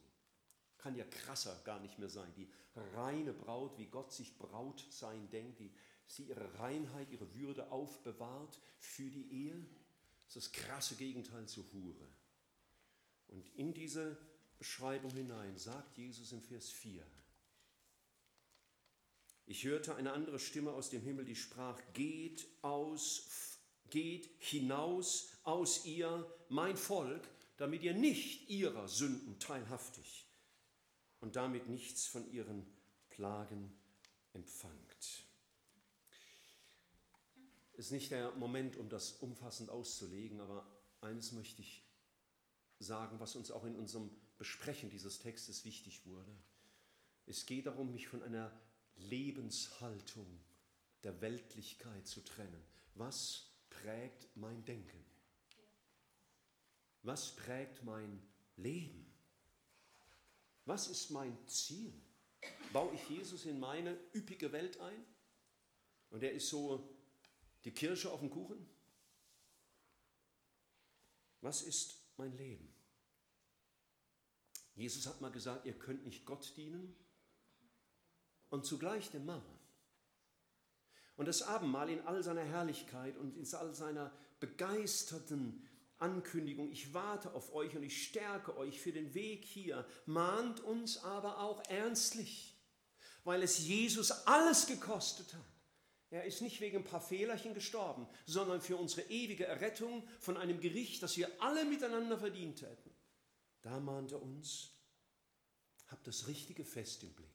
Kann 0.78 0.98
ja 0.98 1.06
krasser 1.06 1.58
gar 1.64 1.80
nicht 1.80 1.98
mehr 2.00 2.10
sein. 2.10 2.34
Die 2.36 2.52
reine 2.96 3.32
Braut, 3.32 3.78
wie 3.78 3.88
Gott 3.88 4.12
sich 4.12 4.38
Braut 4.38 4.86
sein 4.90 5.30
denkt, 5.30 5.62
wie 5.62 5.74
sie 6.06 6.24
ihre 6.26 6.60
Reinheit, 6.60 7.10
ihre 7.12 7.34
Würde 7.34 7.72
aufbewahrt 7.72 8.60
für 8.78 9.10
die 9.10 9.32
Ehe. 9.32 9.66
Das 10.26 10.36
ist 10.36 10.48
das 10.48 10.52
krasse 10.52 10.96
Gegenteil 10.96 11.48
zur 11.48 11.64
Hure. 11.72 12.23
Und 13.34 13.50
in 13.56 13.74
diese 13.74 14.18
Beschreibung 14.58 15.12
hinein 15.12 15.58
sagt 15.58 15.98
Jesus 15.98 16.32
im 16.32 16.42
Vers 16.42 16.70
4, 16.70 17.06
ich 19.46 19.66
hörte 19.66 19.96
eine 19.96 20.14
andere 20.14 20.40
Stimme 20.40 20.72
aus 20.72 20.90
dem 20.90 21.02
Himmel, 21.02 21.26
die 21.26 21.36
sprach, 21.36 21.78
geht 21.94 22.48
aus 22.62 23.28
geht 23.94 24.28
hinaus 24.40 25.30
aus 25.44 25.86
ihr, 25.86 26.28
mein 26.50 26.78
Volk, 26.78 27.30
damit 27.58 27.84
ihr 27.84 27.94
nicht 27.94 28.50
ihrer 28.50 28.88
Sünden 28.88 29.38
teilhaftig 29.38 30.26
und 31.20 31.36
damit 31.36 31.70
nichts 31.70 32.08
von 32.08 32.28
ihren 32.32 32.66
Plagen 33.12 33.72
empfangt. 34.34 35.28
Es 37.74 37.86
ist 37.86 37.92
nicht 37.92 38.10
der 38.10 38.32
Moment, 38.32 38.78
um 38.78 38.90
das 38.90 39.12
umfassend 39.12 39.70
auszulegen, 39.70 40.42
aber 40.42 40.66
eines 41.02 41.32
möchte 41.32 41.62
ich 41.62 41.84
sagen, 42.80 43.20
was 43.20 43.36
uns 43.36 43.52
auch 43.52 43.64
in 43.66 43.76
unserem 43.76 44.10
Besprechen 44.38 44.90
dieses 44.90 45.20
Textes 45.20 45.66
wichtig 45.66 46.06
wurde. 46.06 46.36
Es 47.26 47.46
geht 47.46 47.66
darum, 47.66 47.92
mich 47.92 48.08
von 48.08 48.22
einer 48.24 48.52
Lebenshaltung 48.96 50.40
der 51.04 51.22
Weltlichkeit 51.22 52.08
zu 52.08 52.22
trennen. 52.22 52.64
Was 52.96 53.52
prägt 53.70 54.36
mein 54.36 54.64
Denken? 54.66 55.06
Was 57.04 57.36
prägt 57.36 57.84
mein 57.84 58.22
Leben? 58.56 59.14
Was 60.66 60.88
ist 60.88 61.10
mein 61.10 61.38
Ziel? 61.48 61.94
Baue 62.72 62.94
ich 62.96 63.10
Jesus 63.10 63.46
in 63.46 63.60
meine 63.60 63.98
üppige 64.14 64.52
Welt 64.52 64.80
ein? 64.80 65.06
Und 66.10 66.24
er 66.24 66.32
ist 66.32 66.50
so 66.50 66.96
die 67.66 67.74
Kirsche 67.74 68.12
auf 68.12 68.20
dem 68.20 68.30
Kuchen? 68.30 68.70
Was 71.42 71.62
ist 71.62 72.03
mein 72.24 72.38
Leben? 72.38 72.74
Jesus 74.76 75.06
hat 75.08 75.20
mal 75.20 75.32
gesagt, 75.32 75.66
ihr 75.66 75.78
könnt 75.78 76.06
nicht 76.06 76.26
Gott 76.26 76.56
dienen 76.56 76.96
und 78.50 78.66
zugleich 78.66 79.12
dem 79.12 79.26
Mammon. 79.26 79.60
Und 81.16 81.28
das 81.28 81.42
Abendmahl 81.44 81.90
in 81.90 82.02
all 82.08 82.24
seiner 82.24 82.44
Herrlichkeit 82.44 83.18
und 83.18 83.36
in 83.36 83.46
all 83.54 83.76
seiner 83.76 84.12
begeisterten 84.40 85.68
Ankündigung, 86.00 86.72
ich 86.72 86.94
warte 86.94 87.34
auf 87.34 87.54
euch 87.54 87.76
und 87.76 87.84
ich 87.84 88.08
stärke 88.08 88.58
euch 88.58 88.82
für 88.82 88.94
den 88.94 89.14
Weg 89.14 89.44
hier, 89.44 89.86
mahnt 90.06 90.62
uns 90.62 90.98
aber 90.98 91.40
auch 91.40 91.62
ernstlich, 91.70 92.58
weil 93.26 93.44
es 93.44 93.60
Jesus 93.60 94.12
alles 94.26 94.66
gekostet 94.66 95.34
hat. 95.34 95.53
Er 96.14 96.26
ist 96.26 96.44
nicht 96.44 96.62
wegen 96.62 96.78
ein 96.78 96.84
paar 96.84 97.02
Fehlerchen 97.02 97.56
gestorben, 97.56 98.06
sondern 98.28 98.62
für 98.62 98.78
unsere 98.78 99.10
ewige 99.10 99.48
Errettung 99.48 100.08
von 100.20 100.38
einem 100.38 100.60
Gericht, 100.60 101.02
das 101.02 101.18
wir 101.18 101.28
alle 101.42 101.66
miteinander 101.66 102.20
verdient 102.20 102.62
hätten. 102.62 102.92
Da 103.64 103.80
mahnt 103.80 104.12
er 104.12 104.22
uns, 104.22 104.70
habt 105.88 106.06
das 106.06 106.28
richtige 106.28 106.66
Fest 106.66 107.02
im 107.02 107.12
Blick. 107.14 107.30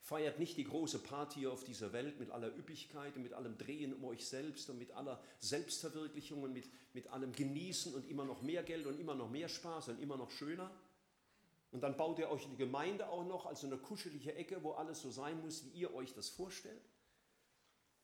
Feiert 0.00 0.38
nicht 0.38 0.56
die 0.56 0.64
große 0.64 1.00
Party 1.00 1.46
auf 1.46 1.62
dieser 1.62 1.92
Welt 1.92 2.18
mit 2.18 2.30
aller 2.30 2.56
Üppigkeit 2.56 3.14
und 3.16 3.22
mit 3.22 3.34
allem 3.34 3.58
Drehen 3.58 3.92
um 3.92 4.06
euch 4.06 4.24
selbst 4.24 4.70
und 4.70 4.78
mit 4.78 4.92
aller 4.92 5.22
Selbstverwirklichung 5.40 6.42
und 6.42 6.54
mit, 6.54 6.70
mit 6.94 7.08
allem 7.08 7.32
Genießen 7.32 7.92
und 7.92 8.08
immer 8.08 8.24
noch 8.24 8.40
mehr 8.40 8.62
Geld 8.62 8.86
und 8.86 8.98
immer 8.98 9.14
noch 9.14 9.28
mehr 9.28 9.50
Spaß 9.50 9.88
und 9.88 10.00
immer 10.00 10.16
noch 10.16 10.30
schöner. 10.30 10.74
Und 11.70 11.82
dann 11.82 11.98
baut 11.98 12.18
ihr 12.18 12.30
euch 12.30 12.46
eine 12.46 12.56
Gemeinde 12.56 13.10
auch 13.10 13.26
noch 13.26 13.44
als 13.44 13.62
eine 13.62 13.76
kuschelige 13.76 14.34
Ecke, 14.36 14.62
wo 14.62 14.72
alles 14.72 15.02
so 15.02 15.10
sein 15.10 15.38
muss, 15.42 15.66
wie 15.66 15.80
ihr 15.80 15.92
euch 15.92 16.14
das 16.14 16.30
vorstellt. 16.30 16.80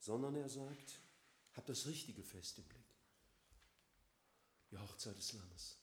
Sondern 0.04 0.36
er 0.36 0.50
sagt, 0.50 1.00
habt 1.54 1.66
das 1.70 1.86
richtige 1.86 2.22
Fest 2.22 2.58
im 2.58 2.64
Blick. 2.64 2.84
Die 4.70 4.76
Hochzeit 4.76 5.16
des 5.16 5.32
Lammes. 5.32 5.78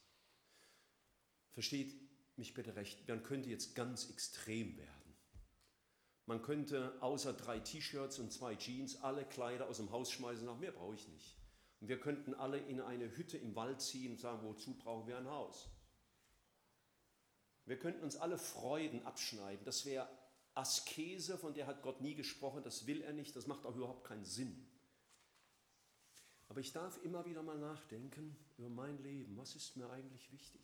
Versteht 1.54 2.00
mich 2.38 2.54
bitte 2.54 2.76
recht, 2.76 3.08
man 3.08 3.24
könnte 3.24 3.50
jetzt 3.50 3.74
ganz 3.74 4.12
extrem 4.12 4.78
werden. 4.78 5.16
Man 6.28 6.44
könnte 6.44 7.02
außer 7.02 7.34
drei 7.34 7.62
T-Shirts 7.62 8.20
und 8.20 8.32
zwei 8.32 8.56
Jeans 8.56 9.02
alle 9.02 9.26
Kleider 9.26 9.68
aus 9.68 9.78
dem 9.78 9.90
Haus 9.90 10.12
schmeißen, 10.12 10.46
nach 10.46 10.60
mehr 10.60 10.72
brauche 10.72 10.94
ich 10.94 11.08
nicht. 11.08 11.36
Und 11.80 11.88
wir 11.88 12.00
könnten 12.00 12.36
alle 12.36 12.60
in 12.60 12.80
eine 12.80 13.18
Hütte 13.18 13.40
im 13.40 13.56
Wald 13.56 13.82
ziehen 13.82 14.12
und 14.12 14.20
sagen, 14.20 14.44
wozu 14.44 14.76
brauchen 14.76 15.08
wir 15.08 15.18
ein 15.18 15.28
Haus? 15.28 15.68
Wir 17.66 17.80
könnten 17.80 18.04
uns 18.04 18.18
alle 18.18 18.38
Freuden 18.38 19.04
abschneiden. 19.04 19.66
Das 19.66 19.84
wäre 19.84 20.08
Askese, 20.54 21.38
von 21.38 21.54
der 21.54 21.68
hat 21.68 21.82
Gott 21.82 22.02
nie 22.02 22.16
gesprochen, 22.16 22.64
das 22.64 22.86
will 22.86 23.02
er 23.02 23.14
nicht, 23.14 23.36
das 23.36 23.48
macht 23.48 23.66
auch 23.66 23.76
überhaupt 23.76 24.06
keinen 24.06 24.26
Sinn. 24.26 24.68
Aber 26.50 26.60
ich 26.60 26.74
darf 26.74 27.02
immer 27.04 27.26
wieder 27.26 27.44
mal 27.44 27.58
nachdenken 27.58 28.36
über 28.58 28.68
mein 28.68 29.02
Leben. 29.02 29.38
Was 29.38 29.56
ist 29.56 29.78
mir 29.78 29.90
eigentlich 29.90 30.30
wichtig? 30.34 30.62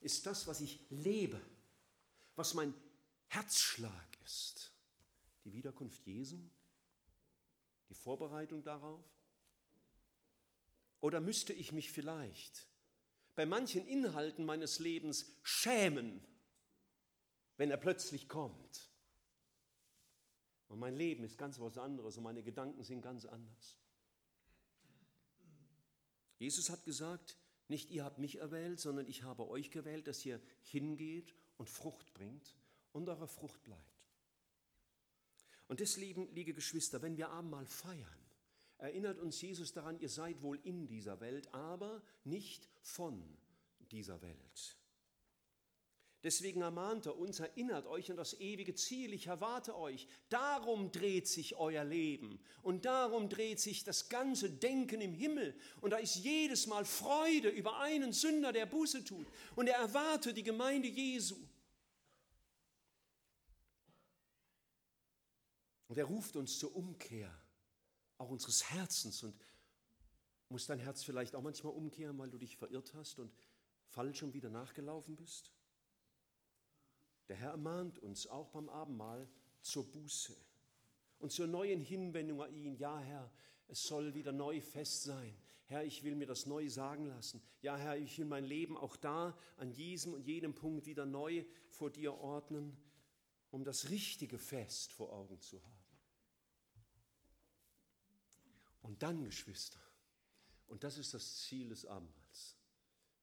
Ist 0.00 0.24
das, 0.24 0.46
was 0.46 0.62
ich 0.62 0.80
lebe, 0.88 1.38
was 2.36 2.54
mein 2.54 2.72
Herzschlag 3.26 4.18
ist, 4.24 4.72
die 5.44 5.52
Wiederkunft 5.52 6.06
Jesu? 6.06 6.38
Die 7.90 7.94
Vorbereitung 7.94 8.62
darauf? 8.62 9.04
Oder 11.00 11.20
müsste 11.20 11.52
ich 11.52 11.72
mich 11.72 11.92
vielleicht 11.92 12.66
bei 13.34 13.44
manchen 13.44 13.86
Inhalten 13.86 14.46
meines 14.46 14.78
Lebens 14.78 15.36
schämen, 15.42 16.24
wenn 17.58 17.70
er 17.70 17.76
plötzlich 17.76 18.26
kommt? 18.26 18.89
Und 20.70 20.78
mein 20.78 20.94
Leben 20.94 21.24
ist 21.24 21.36
ganz 21.36 21.58
was 21.58 21.76
anderes 21.78 22.16
und 22.16 22.22
meine 22.22 22.44
Gedanken 22.44 22.84
sind 22.84 23.02
ganz 23.02 23.26
anders. 23.26 23.76
Jesus 26.38 26.70
hat 26.70 26.84
gesagt, 26.84 27.36
nicht 27.66 27.90
ihr 27.90 28.04
habt 28.04 28.18
mich 28.18 28.38
erwählt, 28.38 28.78
sondern 28.78 29.08
ich 29.08 29.24
habe 29.24 29.48
euch 29.48 29.72
gewählt, 29.72 30.06
dass 30.06 30.24
ihr 30.24 30.40
hingeht 30.62 31.34
und 31.56 31.68
Frucht 31.68 32.14
bringt 32.14 32.54
und 32.92 33.08
eure 33.08 33.26
Frucht 33.26 33.64
bleibt. 33.64 34.06
Und 35.66 35.80
deswegen, 35.80 36.32
liebe 36.34 36.54
Geschwister, 36.54 37.02
wenn 37.02 37.16
wir 37.16 37.30
Abendmahl 37.30 37.66
feiern, 37.66 38.30
erinnert 38.78 39.18
uns 39.18 39.40
Jesus 39.42 39.72
daran, 39.72 39.98
ihr 39.98 40.08
seid 40.08 40.40
wohl 40.40 40.60
in 40.62 40.86
dieser 40.86 41.18
Welt, 41.20 41.52
aber 41.52 42.00
nicht 42.22 42.68
von 42.80 43.36
dieser 43.90 44.22
Welt. 44.22 44.79
Deswegen 46.22 46.60
ermahnt 46.60 47.06
er 47.06 47.16
uns, 47.16 47.40
erinnert 47.40 47.86
euch 47.86 48.10
an 48.10 48.18
das 48.18 48.38
ewige 48.40 48.74
Ziel, 48.74 49.14
ich 49.14 49.28
erwarte 49.28 49.74
euch. 49.76 50.06
Darum 50.28 50.92
dreht 50.92 51.26
sich 51.26 51.56
euer 51.56 51.82
Leben 51.82 52.38
und 52.62 52.84
darum 52.84 53.30
dreht 53.30 53.58
sich 53.58 53.84
das 53.84 54.10
ganze 54.10 54.50
Denken 54.50 55.00
im 55.00 55.14
Himmel. 55.14 55.58
Und 55.80 55.90
da 55.90 55.96
ist 55.96 56.16
jedes 56.16 56.66
Mal 56.66 56.84
Freude 56.84 57.48
über 57.48 57.78
einen 57.78 58.12
Sünder, 58.12 58.52
der 58.52 58.66
Buße 58.66 59.02
tut. 59.02 59.26
Und 59.56 59.66
er 59.66 59.76
erwartet 59.76 60.36
die 60.36 60.42
Gemeinde 60.42 60.88
Jesu. 60.88 61.36
Und 65.88 65.96
er 65.96 66.04
ruft 66.04 66.36
uns 66.36 66.58
zur 66.58 66.76
Umkehr, 66.76 67.34
auch 68.18 68.28
unseres 68.28 68.70
Herzens. 68.70 69.22
Und 69.22 69.34
muss 70.50 70.66
dein 70.66 70.80
Herz 70.80 71.02
vielleicht 71.02 71.34
auch 71.34 71.42
manchmal 71.42 71.72
umkehren, 71.72 72.18
weil 72.18 72.30
du 72.30 72.36
dich 72.36 72.58
verirrt 72.58 72.92
hast 72.92 73.18
und 73.18 73.32
falsch 73.86 74.22
und 74.22 74.34
wieder 74.34 74.50
nachgelaufen 74.50 75.16
bist? 75.16 75.50
Herr 77.40 77.52
ermahnt 77.52 77.98
uns 77.98 78.26
auch 78.26 78.50
beim 78.50 78.68
Abendmahl 78.68 79.28
zur 79.62 79.90
Buße 79.90 80.36
und 81.18 81.32
zur 81.32 81.46
neuen 81.46 81.80
Hinwendung 81.80 82.42
an 82.42 82.52
ihn. 82.52 82.76
Ja, 82.76 82.98
Herr, 82.98 83.30
es 83.68 83.82
soll 83.82 84.14
wieder 84.14 84.32
neu 84.32 84.60
fest 84.60 85.04
sein. 85.04 85.34
Herr, 85.64 85.84
ich 85.84 86.02
will 86.02 86.16
mir 86.16 86.26
das 86.26 86.46
neu 86.46 86.68
sagen 86.68 87.06
lassen. 87.06 87.40
Ja, 87.62 87.76
Herr, 87.76 87.96
ich 87.96 88.18
will 88.18 88.24
mein 88.26 88.44
Leben 88.44 88.76
auch 88.76 88.96
da 88.96 89.38
an 89.56 89.72
diesem 89.72 90.14
und 90.14 90.26
jedem 90.26 90.54
Punkt 90.54 90.86
wieder 90.86 91.06
neu 91.06 91.44
vor 91.68 91.90
dir 91.90 92.14
ordnen, 92.14 92.76
um 93.50 93.64
das 93.64 93.88
richtige 93.88 94.38
Fest 94.38 94.92
vor 94.92 95.12
Augen 95.12 95.40
zu 95.40 95.62
haben. 95.62 95.80
Und 98.82 99.02
dann, 99.02 99.24
Geschwister, 99.24 99.78
und 100.66 100.84
das 100.84 100.98
ist 100.98 101.14
das 101.14 101.42
Ziel 101.42 101.68
des 101.68 101.86
Abendmahls. 101.86 102.56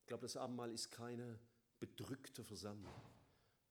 Ich 0.02 0.08
glaube, 0.08 0.22
das 0.22 0.38
Abendmahl 0.38 0.72
ist 0.72 0.90
keine 0.90 1.40
bedrückte 1.80 2.44
Versammlung. 2.44 2.94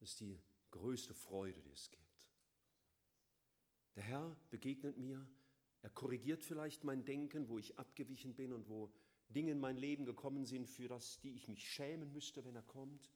Ist 0.06 0.20
die 0.20 0.40
größte 0.70 1.14
Freude, 1.14 1.60
die 1.62 1.72
es 1.72 1.90
gibt. 1.90 2.30
Der 3.96 4.04
Herr 4.04 4.36
begegnet 4.50 4.96
mir, 4.98 5.26
er 5.82 5.90
korrigiert 5.90 6.44
vielleicht 6.44 6.84
mein 6.84 7.04
Denken, 7.04 7.48
wo 7.48 7.58
ich 7.58 7.76
abgewichen 7.76 8.32
bin 8.32 8.52
und 8.52 8.68
wo 8.68 8.92
Dinge 9.30 9.50
in 9.50 9.58
mein 9.58 9.76
Leben 9.76 10.04
gekommen 10.04 10.46
sind, 10.46 10.68
für 10.68 10.86
das, 10.86 11.18
die 11.18 11.34
ich 11.34 11.48
mich 11.48 11.68
schämen 11.68 12.12
müsste, 12.12 12.44
wenn 12.44 12.54
er 12.54 12.62
kommt. 12.62 13.10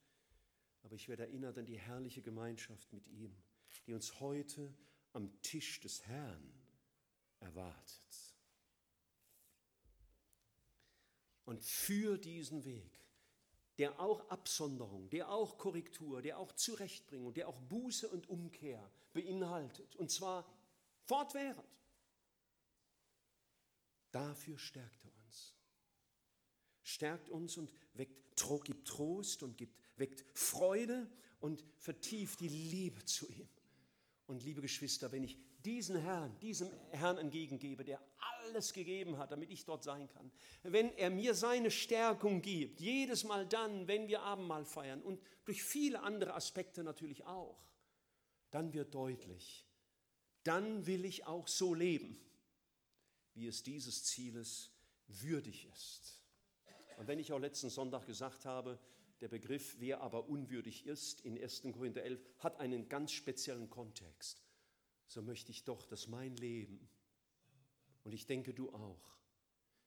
Aber 0.83 0.97
ich 0.97 1.09
werde 1.09 1.23
erinnert 1.23 1.59
an 1.59 1.67
die 1.67 1.79
herrliche 1.79 2.23
Gemeinschaft 2.23 2.93
mit 2.93 3.07
ihm, 3.07 3.41
die 3.87 3.95
uns 3.95 4.19
heute 4.19 4.75
am 5.13 5.41
Tisch 5.43 5.79
des 5.79 6.05
Herrn 6.07 6.53
erwartet. 7.39 8.35
Und 11.45 11.63
für 11.63 12.19
diesen 12.19 12.65
Weg 12.65 13.00
der 13.81 13.99
auch 13.99 14.29
Absonderung, 14.29 15.09
der 15.09 15.31
auch 15.31 15.57
Korrektur, 15.57 16.21
der 16.21 16.39
auch 16.39 16.53
Zurechtbringung, 16.53 17.33
der 17.33 17.49
auch 17.49 17.59
Buße 17.63 18.07
und 18.11 18.29
Umkehr 18.29 18.91
beinhaltet. 19.15 19.97
Und 19.97 20.11
zwar 20.11 20.47
fortwährend. 21.07 21.67
Dafür 24.11 24.59
stärkt 24.59 25.03
er 25.03 25.17
uns. 25.25 25.55
Stärkt 26.83 27.31
uns 27.31 27.57
und 27.57 27.73
weckt, 27.95 28.37
gibt 28.65 28.87
Trost 28.87 29.43
und 29.43 29.57
gibt, 29.57 29.75
weckt 29.97 30.27
Freude 30.35 31.11
und 31.41 31.65
vertieft 31.79 32.41
die 32.41 32.49
Liebe 32.49 33.03
zu 33.07 33.31
ihm. 33.31 33.49
Und 34.27 34.43
liebe 34.43 34.61
Geschwister, 34.61 35.11
wenn 35.11 35.25
ich 35.25 35.39
diesen 35.65 35.97
Herrn, 35.97 36.39
diesem 36.41 36.71
Herrn 36.91 37.19
entgegengebe, 37.19 37.85
der 37.85 38.01
alles 38.19 38.73
gegeben 38.73 39.19
hat, 39.19 39.33
damit 39.33 39.51
ich 39.51 39.65
dort 39.65 39.85
sein 39.85 40.09
kann, 40.09 40.31
wenn 40.63 40.93
er 40.97 41.11
mir 41.11 41.35
seine 41.35 41.71
Stärkung 41.71 42.43
gibt, 42.43 42.81
jedes 42.81 43.25
Mal 43.25 43.47
dann, 43.47 43.87
wenn 43.87 44.09
wir 44.09 44.23
Abendmahl 44.23 44.65
feiern 44.65 45.03
und 45.03 45.21
durch 45.45 45.63
viele 45.63 46.03
andere 46.03 46.35
Aspekte 46.35 46.83
natürlich 46.83 47.25
auch, 47.27 47.59
dann 48.51 48.73
wird 48.73 48.95
deutlich, 48.95 49.67
dann 50.43 50.87
will 50.87 51.05
ich 51.05 51.27
auch 51.27 51.47
so 51.47 51.75
leben, 51.75 52.19
wie 53.35 53.47
es 53.47 53.63
dieses 53.63 54.05
Zieles 54.05 54.73
würdig 55.07 55.69
ist. 55.73 56.21
Und 56.99 57.07
wenn 57.07 57.19
ich 57.19 57.33
auch 57.33 57.39
letzten 57.39 57.71
Sonntag 57.71 58.07
gesagt 58.07 58.45
habe, 58.45 58.79
der 59.21 59.29
Begriff, 59.29 59.77
wer 59.79 60.01
aber 60.01 60.29
unwürdig 60.29 60.87
ist, 60.87 61.21
in 61.23 61.41
1. 61.41 61.63
Korinther 61.73 62.03
11, 62.03 62.21
hat 62.39 62.59
einen 62.59 62.89
ganz 62.89 63.13
speziellen 63.13 63.69
Kontext. 63.69 64.43
So 65.11 65.23
möchte 65.23 65.51
ich 65.51 65.65
doch, 65.65 65.87
dass 65.87 66.07
mein 66.07 66.37
Leben, 66.37 66.89
und 68.05 68.13
ich 68.13 68.27
denke 68.27 68.55
du 68.55 68.73
auch, 68.73 69.19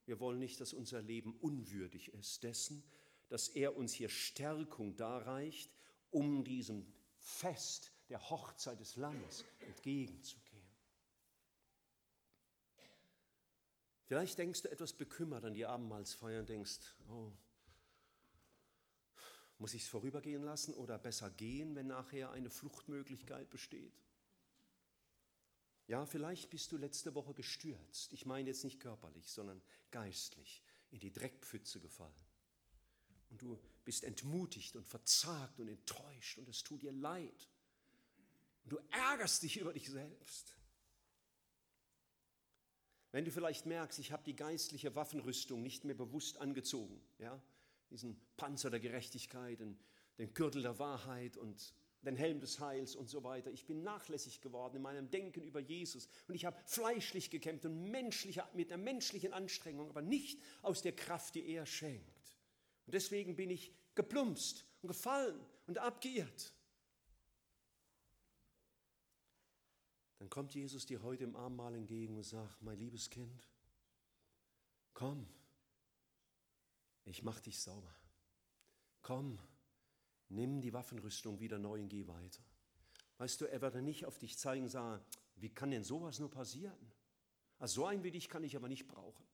wir 0.05 0.19
wollen 0.19 0.37
nicht, 0.37 0.59
dass 0.59 0.73
unser 0.73 1.01
Leben 1.01 1.33
unwürdig 1.39 2.13
ist 2.13 2.43
dessen, 2.43 2.83
dass 3.29 3.47
er 3.47 3.77
uns 3.77 3.93
hier 3.93 4.09
Stärkung 4.09 4.97
darreicht, 4.97 5.73
um 6.11 6.43
diesem 6.43 6.85
Fest 7.19 7.93
der 8.09 8.29
Hochzeit 8.29 8.81
des 8.81 8.97
Lammes 8.97 9.45
entgegenzugehen. 9.61 10.67
Vielleicht 14.03 14.37
denkst 14.37 14.63
du 14.63 14.71
etwas 14.71 14.91
bekümmert 14.91 15.45
an 15.45 15.53
die 15.53 15.65
Abendmahlsfeier 15.65 16.41
und 16.41 16.49
denkst, 16.49 16.81
oh, 17.07 17.31
muss 19.57 19.73
ich 19.73 19.83
es 19.83 19.87
vorübergehen 19.87 20.43
lassen 20.43 20.73
oder 20.73 20.99
besser 20.99 21.29
gehen, 21.29 21.75
wenn 21.75 21.87
nachher 21.87 22.31
eine 22.31 22.49
Fluchtmöglichkeit 22.49 23.49
besteht? 23.49 24.03
Ja, 25.87 26.05
vielleicht 26.05 26.49
bist 26.49 26.71
du 26.71 26.77
letzte 26.77 27.13
Woche 27.13 27.33
gestürzt. 27.33 28.13
Ich 28.13 28.25
meine 28.25 28.49
jetzt 28.49 28.63
nicht 28.63 28.79
körperlich, 28.79 29.29
sondern 29.29 29.61
geistlich 29.91 30.63
in 30.91 30.99
die 30.99 31.11
Dreckpfütze 31.11 31.79
gefallen. 31.79 32.13
Und 33.29 33.41
du 33.41 33.59
bist 33.83 34.03
entmutigt 34.03 34.75
und 34.75 34.87
verzagt 34.87 35.59
und 35.59 35.67
enttäuscht 35.67 36.37
und 36.37 36.47
es 36.47 36.63
tut 36.63 36.83
dir 36.83 36.91
leid. 36.91 37.49
Und 38.63 38.73
du 38.73 38.79
ärgerst 38.91 39.43
dich 39.43 39.57
über 39.57 39.73
dich 39.73 39.89
selbst. 39.89 40.55
Wenn 43.11 43.25
du 43.25 43.31
vielleicht 43.31 43.65
merkst, 43.65 43.99
ich 43.99 44.11
habe 44.11 44.23
die 44.23 44.35
geistliche 44.35 44.95
Waffenrüstung 44.95 45.61
nicht 45.61 45.83
mehr 45.83 45.95
bewusst 45.95 46.37
angezogen, 46.37 46.99
ja, 47.19 47.41
diesen 47.91 48.19
Panzer 48.37 48.71
der 48.71 48.79
Gerechtigkeit, 48.79 49.59
den 49.59 50.33
Gürtel 50.33 50.63
der 50.63 50.79
Wahrheit 50.79 51.37
und 51.37 51.73
den 52.05 52.15
Helm 52.15 52.39
des 52.39 52.59
Heils 52.59 52.95
und 52.95 53.09
so 53.09 53.23
weiter. 53.23 53.51
Ich 53.51 53.65
bin 53.65 53.83
nachlässig 53.83 54.41
geworden 54.41 54.77
in 54.77 54.81
meinem 54.81 55.09
Denken 55.09 55.41
über 55.41 55.59
Jesus 55.59 56.07
und 56.27 56.35
ich 56.35 56.45
habe 56.45 56.61
fleischlich 56.65 57.29
gekämpft 57.29 57.65
und 57.65 57.89
menschlich, 57.89 58.39
mit 58.53 58.69
der 58.69 58.77
menschlichen 58.77 59.33
Anstrengung, 59.33 59.89
aber 59.89 60.01
nicht 60.01 60.41
aus 60.61 60.81
der 60.81 60.95
Kraft, 60.95 61.35
die 61.35 61.47
er 61.47 61.65
schenkt. 61.65 62.37
Und 62.85 62.93
deswegen 62.93 63.35
bin 63.35 63.49
ich 63.49 63.73
geplumpst 63.95 64.65
und 64.81 64.87
gefallen 64.87 65.39
und 65.67 65.77
abgeirrt. 65.77 66.53
Dann 70.19 70.29
kommt 70.29 70.53
Jesus 70.53 70.85
dir 70.85 71.01
heute 71.03 71.25
im 71.25 71.35
Abendmahl 71.35 71.75
entgegen 71.75 72.15
und 72.15 72.23
sagt, 72.23 72.61
mein 72.61 72.77
liebes 72.77 73.09
Kind, 73.09 73.49
komm, 74.93 75.27
ich 77.05 77.23
mach 77.23 77.41
dich 77.41 77.59
sauber. 77.59 77.93
Komm, 79.01 79.37
nimm 80.33 80.61
die 80.61 80.73
Waffenrüstung 80.73 81.39
wieder 81.39 81.59
neu 81.59 81.79
und 81.79 81.89
geh 81.89 82.07
weiter. 82.07 82.43
Weißt 83.17 83.39
du, 83.41 83.45
er 83.45 83.59
dann 83.59 83.85
nicht 83.85 84.05
auf 84.05 84.17
dich 84.17 84.37
zeigen 84.37 84.63
und 84.63 84.69
sagen, 84.69 85.03
wie 85.35 85.49
kann 85.49 85.71
denn 85.71 85.83
sowas 85.83 86.19
nur 86.19 86.29
passieren? 86.29 86.91
Also 87.59 87.81
so 87.81 87.85
ein 87.85 88.03
wie 88.03 88.11
dich 88.11 88.27
kann 88.27 88.43
ich 88.43 88.55
aber 88.55 88.67
nicht 88.67 88.87
brauchen. 88.87 89.25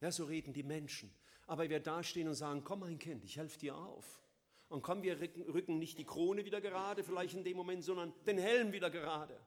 Ja, 0.00 0.10
so 0.10 0.24
reden 0.24 0.52
die 0.52 0.62
Menschen. 0.62 1.14
Aber 1.46 1.68
wir 1.68 1.80
dastehen 1.80 2.28
und 2.28 2.34
sagen, 2.34 2.64
komm 2.64 2.80
mein 2.80 2.98
Kind, 2.98 3.24
ich 3.24 3.36
helfe 3.36 3.58
dir 3.58 3.76
auf. 3.76 4.22
Und 4.68 4.82
komm, 4.82 5.02
wir 5.02 5.20
rücken 5.20 5.78
nicht 5.78 5.98
die 5.98 6.04
Krone 6.04 6.44
wieder 6.44 6.60
gerade, 6.60 7.04
vielleicht 7.04 7.34
in 7.34 7.44
dem 7.44 7.56
Moment, 7.56 7.84
sondern 7.84 8.12
den 8.26 8.38
Helm 8.38 8.72
wieder 8.72 8.90
gerade. 8.90 9.38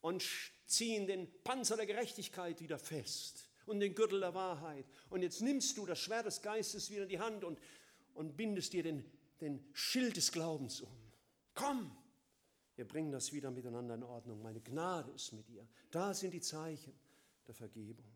Und 0.00 0.24
ziehen 0.66 1.06
den 1.06 1.28
Panzer 1.42 1.76
der 1.76 1.86
Gerechtigkeit 1.86 2.60
wieder 2.60 2.78
fest 2.78 3.50
und 3.66 3.80
den 3.80 3.94
Gürtel 3.94 4.20
der 4.20 4.34
Wahrheit. 4.34 4.86
Und 5.10 5.22
jetzt 5.22 5.42
nimmst 5.42 5.76
du 5.76 5.86
das 5.86 5.98
Schwert 5.98 6.26
des 6.26 6.40
Geistes 6.40 6.90
wieder 6.90 7.02
in 7.02 7.08
die 7.08 7.18
Hand 7.18 7.44
und, 7.44 7.60
und 8.14 8.36
bindest 8.36 8.72
dir 8.72 8.82
den, 8.82 9.04
den 9.40 9.64
Schild 9.72 10.16
des 10.16 10.32
Glaubens 10.32 10.80
um. 10.80 11.12
Komm, 11.54 11.96
wir 12.76 12.86
bringen 12.86 13.10
das 13.10 13.32
wieder 13.32 13.50
miteinander 13.50 13.94
in 13.94 14.02
Ordnung. 14.02 14.42
Meine 14.42 14.60
Gnade 14.60 15.10
ist 15.12 15.32
mit 15.32 15.48
dir. 15.48 15.66
Da 15.90 16.14
sind 16.14 16.32
die 16.32 16.40
Zeichen 16.40 16.92
der 17.46 17.54
Vergebung. 17.54 18.06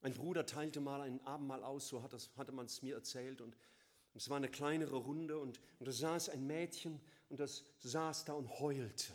Ein 0.00 0.14
Bruder 0.14 0.44
teilte 0.44 0.80
mal 0.80 1.00
ein 1.00 1.24
Abendmahl 1.26 1.62
aus, 1.62 1.88
so 1.88 2.02
hat 2.02 2.12
das, 2.12 2.30
hatte 2.36 2.52
man 2.52 2.66
es 2.66 2.82
mir 2.82 2.94
erzählt. 2.94 3.40
Und, 3.40 3.54
und 3.54 4.20
es 4.20 4.28
war 4.28 4.36
eine 4.36 4.48
kleinere 4.48 4.96
Runde 4.96 5.38
und, 5.38 5.60
und 5.78 5.86
da 5.86 5.92
saß 5.92 6.28
ein 6.30 6.46
Mädchen 6.46 7.00
und 7.28 7.40
das 7.40 7.64
saß 7.80 8.26
da 8.26 8.34
und 8.34 8.60
heulte. 8.60 9.12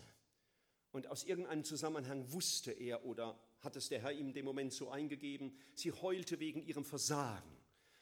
Und 0.91 1.07
aus 1.07 1.23
irgendeinem 1.23 1.63
Zusammenhang 1.63 2.31
wusste 2.31 2.71
er 2.71 3.05
oder 3.05 3.39
hat 3.59 3.75
es 3.75 3.89
der 3.89 4.01
Herr 4.01 4.11
ihm 4.11 4.29
in 4.29 4.33
dem 4.33 4.45
Moment 4.45 4.73
so 4.73 4.89
eingegeben, 4.89 5.55
sie 5.75 5.91
heulte 5.91 6.39
wegen 6.39 6.63
ihrem 6.63 6.85
Versagen 6.85 7.58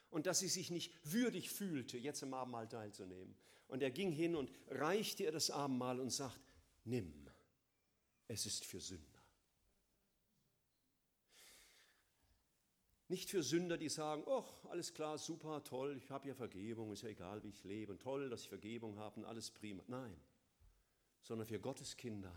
und 0.09 0.25
dass 0.25 0.39
sie 0.39 0.47
sich 0.47 0.71
nicht 0.71 0.93
würdig 1.03 1.49
fühlte, 1.49 1.97
jetzt 1.97 2.23
im 2.23 2.33
Abendmahl 2.33 2.67
teilzunehmen. 2.67 3.35
Und 3.67 3.81
er 3.81 3.91
ging 3.91 4.11
hin 4.11 4.35
und 4.35 4.51
reichte 4.69 5.23
ihr 5.23 5.31
das 5.31 5.49
Abendmahl 5.49 5.99
und 5.99 6.09
sagt, 6.09 6.39
nimm, 6.85 7.29
es 8.27 8.45
ist 8.45 8.65
für 8.65 8.79
Sünder. 8.79 9.03
Nicht 13.09 13.29
für 13.29 13.41
Sünder, 13.41 13.77
die 13.77 13.87
sagen, 13.87 14.23
oh, 14.25 14.43
alles 14.69 14.93
klar, 14.93 15.17
super, 15.17 15.63
toll, 15.63 15.95
ich 15.97 16.09
habe 16.09 16.27
ja 16.27 16.35
Vergebung, 16.35 16.91
ist 16.91 17.03
ja 17.03 17.09
egal, 17.09 17.41
wie 17.43 17.49
ich 17.49 17.63
lebe, 17.63 17.93
und 17.93 18.01
toll, 18.01 18.29
dass 18.29 18.41
ich 18.41 18.49
Vergebung 18.49 18.97
habe 18.97 19.21
und 19.21 19.25
alles 19.25 19.49
prima. 19.49 19.81
Nein, 19.87 20.15
sondern 21.21 21.47
für 21.47 21.59
Gottes 21.59 21.95
Kinder, 21.95 22.33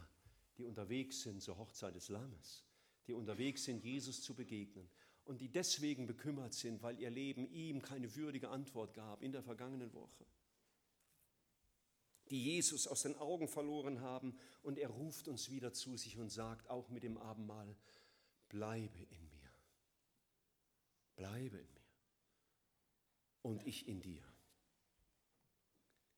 die 0.59 0.65
unterwegs 0.65 1.23
sind 1.23 1.43
zur 1.43 1.59
Hochzeit 1.59 1.97
des 1.97 2.09
Lammes, 2.09 2.65
die 3.09 3.15
unterwegs 3.15 3.65
sind, 3.65 3.83
Jesus 3.83 4.23
zu 4.23 4.35
begegnen 4.35 4.89
und 5.25 5.41
die 5.41 5.49
deswegen 5.49 6.07
bekümmert 6.07 6.55
sind, 6.55 6.83
weil 6.83 6.99
ihr 6.99 7.11
Leben 7.11 7.51
ihm 7.53 7.83
keine 7.83 8.15
würdige 8.17 8.49
Antwort 8.49 8.95
gab 8.95 9.23
in 9.23 9.33
der 9.33 9.43
vergangenen 9.43 9.93
Woche. 9.93 10.25
Die 12.31 12.43
Jesus 12.43 12.87
aus 12.87 13.03
den 13.03 13.17
Augen 13.17 13.49
verloren 13.49 14.01
haben 14.01 14.37
und 14.63 14.79
er 14.79 14.89
ruft 14.89 15.27
uns 15.29 15.51
wieder 15.51 15.73
zu 15.73 15.97
sich 15.97 16.17
und 16.17 16.31
sagt 16.31 16.71
auch 16.71 16.89
mit 16.89 17.03
dem 17.03 17.19
Abendmahl, 17.19 17.77
bleibe 18.49 18.99
in 18.99 19.29
mir, 19.29 19.51
bleibe 21.17 21.59
in 21.59 21.75
mir 21.75 21.81
und 23.43 23.67
ich 23.67 23.89
in 23.89 24.01
dir. 24.01 24.23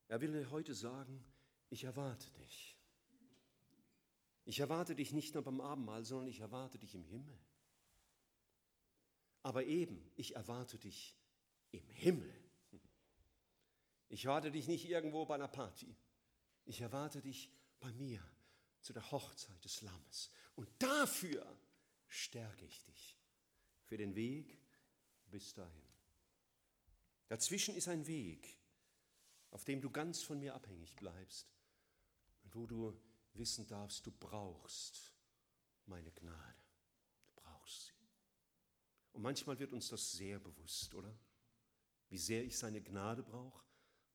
Er 0.08 0.20
will 0.20 0.50
heute 0.50 0.74
sagen, 0.74 1.24
ich 1.70 1.84
erwarte 1.84 2.30
dich. 2.32 2.76
Ich 4.44 4.60
erwarte 4.60 4.94
dich 4.94 5.12
nicht 5.12 5.34
nur 5.34 5.42
beim 5.42 5.60
Abendmahl, 5.60 6.04
sondern 6.04 6.28
ich 6.28 6.40
erwarte 6.40 6.78
dich 6.78 6.94
im 6.94 7.04
Himmel. 7.04 7.38
Aber 9.42 9.64
eben, 9.64 10.11
ich 10.16 10.37
erwarte 10.37 10.78
dich 10.78 11.16
im 11.70 11.88
Himmel. 11.90 12.33
Ich 14.09 14.26
erwarte 14.26 14.50
dich 14.50 14.68
nicht 14.68 14.88
irgendwo 14.88 15.24
bei 15.24 15.35
einer 15.35 15.48
Party. 15.48 15.96
Ich 16.64 16.81
erwarte 16.81 17.20
dich 17.22 17.50
bei 17.81 17.92
mir 17.92 18.22
zu 18.81 18.92
der 18.92 19.11
Hochzeit 19.11 19.64
des 19.64 19.81
Lammes. 19.83 20.31
Und 20.55 20.68
dafür 20.78 21.44
stärke 22.09 22.64
ich 22.64 22.83
dich 22.85 23.18
für 23.85 23.96
den 23.96 24.14
Weg 24.14 24.59
bis 25.26 25.55
dahin. 25.55 25.88
Dazwischen 27.28 27.74
ist 27.74 27.88
ein 27.88 28.07
Weg, 28.07 28.59
auf 29.50 29.64
dem 29.64 29.81
du 29.81 29.90
ganz 29.90 30.22
von 30.22 30.38
mir 30.38 30.55
abhängig 30.55 30.94
bleibst 30.96 31.50
und 32.42 32.55
wo 32.55 32.66
du 32.66 33.00
wissen 33.35 33.66
darfst, 33.66 34.07
du 34.07 34.12
brauchst 34.12 35.14
meine 35.87 36.12
Gnade. 36.12 36.62
Du. 39.12 39.16
Und 39.16 39.22
manchmal 39.22 39.59
wird 39.59 39.72
uns 39.72 39.88
das 39.88 40.12
sehr 40.12 40.38
bewusst, 40.38 40.94
oder? 40.94 41.14
Wie 42.09 42.18
sehr 42.18 42.44
ich 42.44 42.57
seine 42.57 42.81
Gnade 42.83 43.22
brauche, 43.22 43.64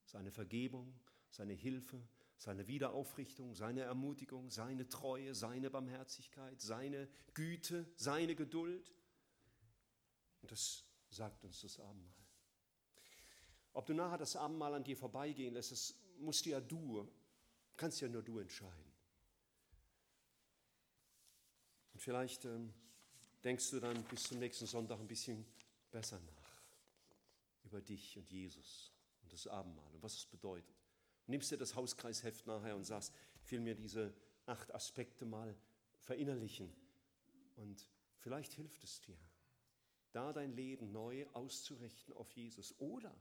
seine 0.05 0.31
Vergebung, 0.31 0.99
seine 1.29 1.53
Hilfe, 1.53 2.07
seine 2.37 2.67
Wiederaufrichtung, 2.67 3.55
seine 3.55 3.81
Ermutigung, 3.81 4.49
seine 4.51 4.87
Treue, 4.87 5.33
seine 5.33 5.69
Barmherzigkeit, 5.69 6.61
seine 6.61 7.09
Güte, 7.33 7.91
seine 7.95 8.35
Geduld. 8.35 8.93
Und 10.41 10.51
das 10.51 10.85
sagt 11.09 11.43
uns 11.43 11.61
das 11.61 11.79
Abendmahl. 11.79 12.13
Ob 13.73 13.85
du 13.85 13.93
nachher 13.93 14.17
das 14.17 14.35
Abendmahl 14.35 14.73
an 14.73 14.83
dir 14.83 14.97
vorbeigehen 14.97 15.53
lässt, 15.53 15.71
das 15.71 15.95
musst 16.19 16.45
ja 16.45 16.59
du, 16.59 17.07
kannst 17.75 18.01
ja 18.01 18.07
nur 18.07 18.23
du 18.23 18.39
entscheiden. 18.39 18.93
Und 21.93 21.99
vielleicht 21.99 22.45
ähm, 22.45 22.73
denkst 23.47 23.71
du 23.71 23.79
dann 23.79 24.03
bis 24.03 24.23
zum 24.23 24.39
nächsten 24.39 24.65
Sonntag 24.65 24.99
ein 24.99 25.07
bisschen 25.07 25.45
besser 25.89 26.19
nach 26.19 26.61
über 27.63 27.79
dich 27.79 28.17
und 28.17 28.29
Jesus 28.29 28.91
und 29.21 29.31
das 29.31 29.47
Abendmahl 29.47 29.95
und 29.95 30.03
was 30.03 30.15
es 30.15 30.25
bedeutet. 30.25 30.75
Nimmst 31.27 31.49
dir 31.49 31.57
das 31.57 31.73
Hauskreisheft 31.73 32.45
nachher 32.45 32.75
und 32.75 32.83
sagst, 32.83 33.13
ich 33.41 33.49
will 33.53 33.61
mir 33.61 33.73
diese 33.73 34.13
acht 34.47 34.75
Aspekte 34.75 35.23
mal 35.23 35.55
verinnerlichen. 35.99 36.73
Und 37.55 37.89
vielleicht 38.17 38.51
hilft 38.51 38.83
es 38.83 38.99
dir, 38.99 39.17
da 40.11 40.33
dein 40.33 40.51
Leben 40.51 40.91
neu 40.91 41.25
auszurichten 41.27 42.13
auf 42.15 42.29
Jesus 42.33 42.75
oder 42.79 43.15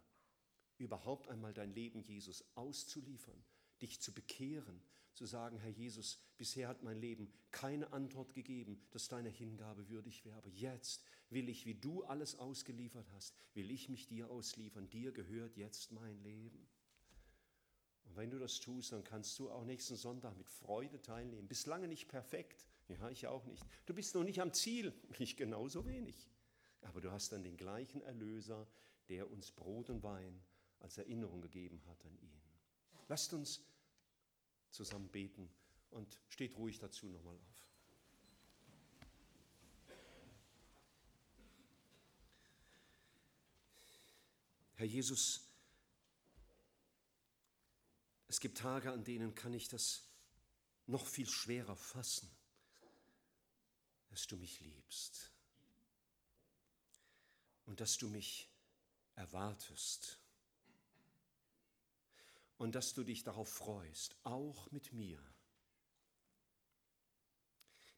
überhaupt 0.76 1.28
einmal 1.28 1.54
dein 1.54 1.72
Leben 1.72 2.02
Jesus 2.02 2.44
auszuliefern 2.56 3.44
dich 3.80 4.00
zu 4.00 4.12
bekehren, 4.12 4.82
zu 5.16 5.26
sagen, 5.26 5.58
Herr 5.58 5.70
Jesus, 5.70 6.18
bisher 6.36 6.68
hat 6.68 6.82
mein 6.82 6.98
Leben 6.98 7.32
keine 7.50 7.92
Antwort 7.92 8.34
gegeben, 8.34 8.80
dass 8.90 9.08
deine 9.08 9.30
Hingabe 9.30 9.88
würdig 9.88 10.24
wäre, 10.24 10.36
aber 10.36 10.48
jetzt 10.48 11.02
will 11.30 11.48
ich, 11.48 11.66
wie 11.66 11.74
du 11.74 12.04
alles 12.04 12.38
ausgeliefert 12.38 13.10
hast, 13.12 13.34
will 13.54 13.70
ich 13.70 13.88
mich 13.88 14.06
dir 14.06 14.30
ausliefern, 14.30 14.88
dir 14.90 15.12
gehört 15.12 15.56
jetzt 15.56 15.90
mein 15.92 16.22
Leben. 16.22 16.68
Und 18.04 18.16
wenn 18.16 18.30
du 18.30 18.38
das 18.38 18.60
tust, 18.60 18.92
dann 18.92 19.02
kannst 19.02 19.38
du 19.38 19.50
auch 19.50 19.64
nächsten 19.64 19.96
Sonntag 19.96 20.36
mit 20.36 20.48
Freude 20.48 21.02
teilnehmen. 21.02 21.48
Bislang 21.48 21.88
nicht 21.88 22.08
perfekt, 22.08 22.66
ja, 22.88 23.10
ich 23.10 23.26
auch 23.26 23.44
nicht. 23.46 23.64
Du 23.86 23.94
bist 23.94 24.14
noch 24.14 24.22
nicht 24.22 24.40
am 24.40 24.52
Ziel, 24.52 24.92
ich 25.18 25.36
genauso 25.36 25.86
wenig. 25.86 26.28
Aber 26.82 27.00
du 27.00 27.10
hast 27.10 27.32
dann 27.32 27.42
den 27.42 27.56
gleichen 27.56 28.00
Erlöser, 28.02 28.68
der 29.08 29.30
uns 29.30 29.50
Brot 29.50 29.90
und 29.90 30.02
Wein 30.02 30.40
als 30.78 30.98
Erinnerung 30.98 31.40
gegeben 31.40 31.82
hat 31.86 32.04
an 32.04 32.16
ihn. 32.18 32.40
Lasst 33.08 33.32
uns 33.32 33.64
zusammen 34.76 35.08
beten 35.08 35.50
und 35.90 36.20
steht 36.28 36.56
ruhig 36.56 36.78
dazu 36.78 37.06
nochmal 37.06 37.34
auf. 37.34 37.56
Herr 44.74 44.86
Jesus, 44.86 45.40
es 48.28 48.40
gibt 48.40 48.58
Tage, 48.58 48.92
an 48.92 49.04
denen 49.04 49.34
kann 49.34 49.54
ich 49.54 49.68
das 49.68 50.02
noch 50.86 51.06
viel 51.06 51.28
schwerer 51.28 51.76
fassen, 51.76 52.30
dass 54.10 54.26
du 54.26 54.36
mich 54.36 54.60
liebst 54.60 55.32
und 57.64 57.80
dass 57.80 57.96
du 57.96 58.08
mich 58.08 58.50
erwartest 59.14 60.20
und 62.58 62.74
dass 62.74 62.94
du 62.94 63.04
dich 63.04 63.22
darauf 63.22 63.48
freust, 63.48 64.16
auch 64.24 64.70
mit 64.70 64.92
mir, 64.92 65.22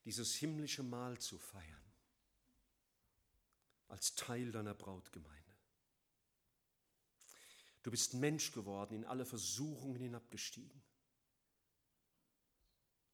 dieses 0.05 0.35
himmlische 0.35 0.83
Mahl 0.83 1.19
zu 1.19 1.39
feiern, 1.39 1.93
als 3.89 4.15
Teil 4.15 4.51
deiner 4.53 4.75
Brautgemeinde. 4.75 5.39
Du 7.83 7.91
bist 7.91 8.15
Mensch 8.15 8.53
geworden, 8.53 8.95
in 8.95 9.05
alle 9.05 9.25
Versuchungen 9.25 10.01
hinabgestiegen. 10.01 10.83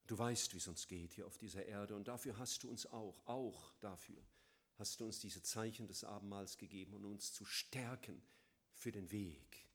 Du 0.07 0.18
weißt, 0.18 0.53
wie 0.53 0.59
es 0.59 0.68
uns 0.68 0.86
geht 0.86 1.12
hier 1.12 1.26
auf 1.26 1.38
dieser 1.38 1.64
Erde 1.64 1.95
und 1.97 2.09
dafür 2.09 2.38
hast 2.38 2.62
du 2.62 2.70
uns 2.70 2.86
auch, 2.86 3.26
auch 3.26 3.72
dafür 3.80 4.22
hast 4.76 5.01
du 5.01 5.07
uns 5.07 5.20
diese 5.20 5.42
Zeichen 5.42 5.86
des 5.86 6.05
Abendmahls 6.05 6.59
gegeben, 6.59 6.95
um 6.95 7.05
uns 7.07 7.32
zu 7.32 7.45
stärken 7.45 8.22
für 8.74 8.92
den 8.92 9.11
Weg 9.11 9.66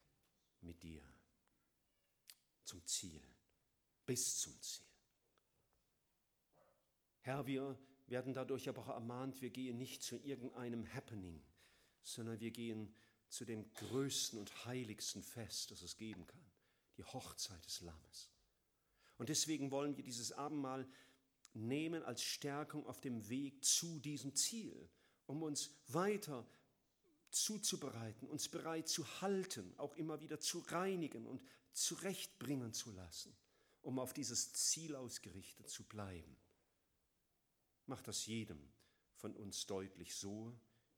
mit 0.62 0.84
dir 0.84 1.02
zum 2.70 2.86
Ziel, 2.86 3.22
bis 4.06 4.38
zum 4.38 4.62
Ziel. 4.62 4.86
Herr, 7.22 7.48
wir 7.48 7.78
werden 8.06 8.34
dadurch 8.36 8.70
aber 8.70 8.84
auch 8.84 8.90
ermahnt, 8.90 9.42
wir 9.42 9.50
gehen 9.50 9.78
nicht 9.78 10.04
zu 10.04 10.18
irgendeinem 10.20 10.92
Happening, 10.94 11.42
sondern 12.04 12.40
wir 12.40 12.52
gehen 12.52 12.94
zu 13.28 13.44
dem 13.44 13.74
größten 13.74 14.38
und 14.40 14.66
heiligsten 14.66 15.24
Fest, 15.24 15.72
das 15.72 15.82
es 15.82 15.98
geben 15.98 16.28
kann, 16.28 16.46
die 16.98 17.04
Hochzeit 17.04 17.64
des 17.66 17.82
Lammes. 17.82 18.30
Und 19.18 19.30
deswegen 19.30 19.72
wollen 19.72 19.98
wir 19.98 20.04
dieses 20.04 20.32
Abendmahl 20.32 20.88
nehmen 21.54 22.04
als 22.04 22.22
Stärkung 22.22 22.86
auf 22.86 23.02
dem 23.02 23.30
Weg 23.30 23.66
zu 23.66 24.00
diesem 24.00 24.36
Ziel, 24.36 24.90
um 25.26 25.42
uns 25.42 25.72
weiter 25.88 26.48
zuzubereiten, 27.32 28.28
uns 28.28 28.48
bereit 28.48 28.88
zu 28.88 29.22
halten, 29.22 29.74
auch 29.78 29.96
immer 29.96 30.22
wieder 30.22 30.40
zu 30.40 30.60
reinigen 30.60 31.26
und 31.26 31.42
zurechtbringen 31.74 32.74
zu 32.74 32.92
lassen, 32.92 33.36
um 33.82 34.00
auf 34.00 34.14
dieses 34.14 34.54
Ziel 34.54 34.96
ausgerichtet 34.96 35.70
zu 35.70 35.84
bleiben. 35.84 36.38
Mach 37.86 38.02
das 38.02 38.26
jedem 38.26 38.60
von 39.16 39.36
uns 39.36 39.66
deutlich 39.66 40.16
so, 40.16 40.54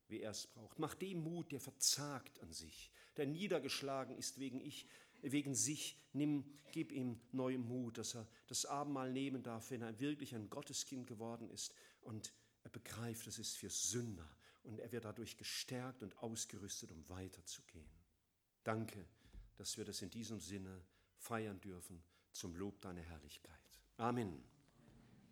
wie 0.07 0.19
er 0.19 0.31
es 0.31 0.47
braucht. 0.47 0.77
Mach 0.77 0.93
dem 0.93 1.23
Mut, 1.23 1.51
der 1.51 1.59
verzagt 1.59 2.39
an 2.41 2.51
sich, 2.51 2.91
der 3.17 3.25
niedergeschlagen 3.25 4.17
ist 4.17 4.39
wegen, 4.39 4.59
ich, 4.59 4.87
wegen 5.21 5.55
sich. 5.55 5.97
Nimm, 6.13 6.45
gib 6.71 6.91
ihm 6.91 7.19
neuen 7.31 7.65
Mut, 7.67 7.97
dass 7.97 8.15
er 8.15 8.27
das 8.47 8.65
Abendmahl 8.65 9.11
nehmen 9.11 9.41
darf, 9.41 9.71
wenn 9.71 9.81
er 9.81 9.99
wirklich 9.99 10.35
ein 10.35 10.49
Gotteskind 10.49 11.07
geworden 11.07 11.49
ist 11.49 11.73
und 12.01 12.33
er 12.63 12.69
begreift, 12.69 13.25
es 13.27 13.39
ist 13.39 13.57
für 13.57 13.69
Sünder 13.69 14.29
und 14.63 14.79
er 14.79 14.91
wird 14.91 15.05
dadurch 15.05 15.37
gestärkt 15.37 16.03
und 16.03 16.17
ausgerüstet, 16.17 16.91
um 16.91 17.07
weiterzugehen. 17.09 17.89
Danke, 18.63 19.07
dass 19.61 19.77
wir 19.77 19.85
das 19.85 20.01
in 20.01 20.09
diesem 20.09 20.39
Sinne 20.39 20.83
feiern 21.17 21.61
dürfen 21.61 22.03
zum 22.31 22.55
Lob 22.55 22.81
deiner 22.81 23.01
Herrlichkeit. 23.01 23.59
Amen. 23.97 24.43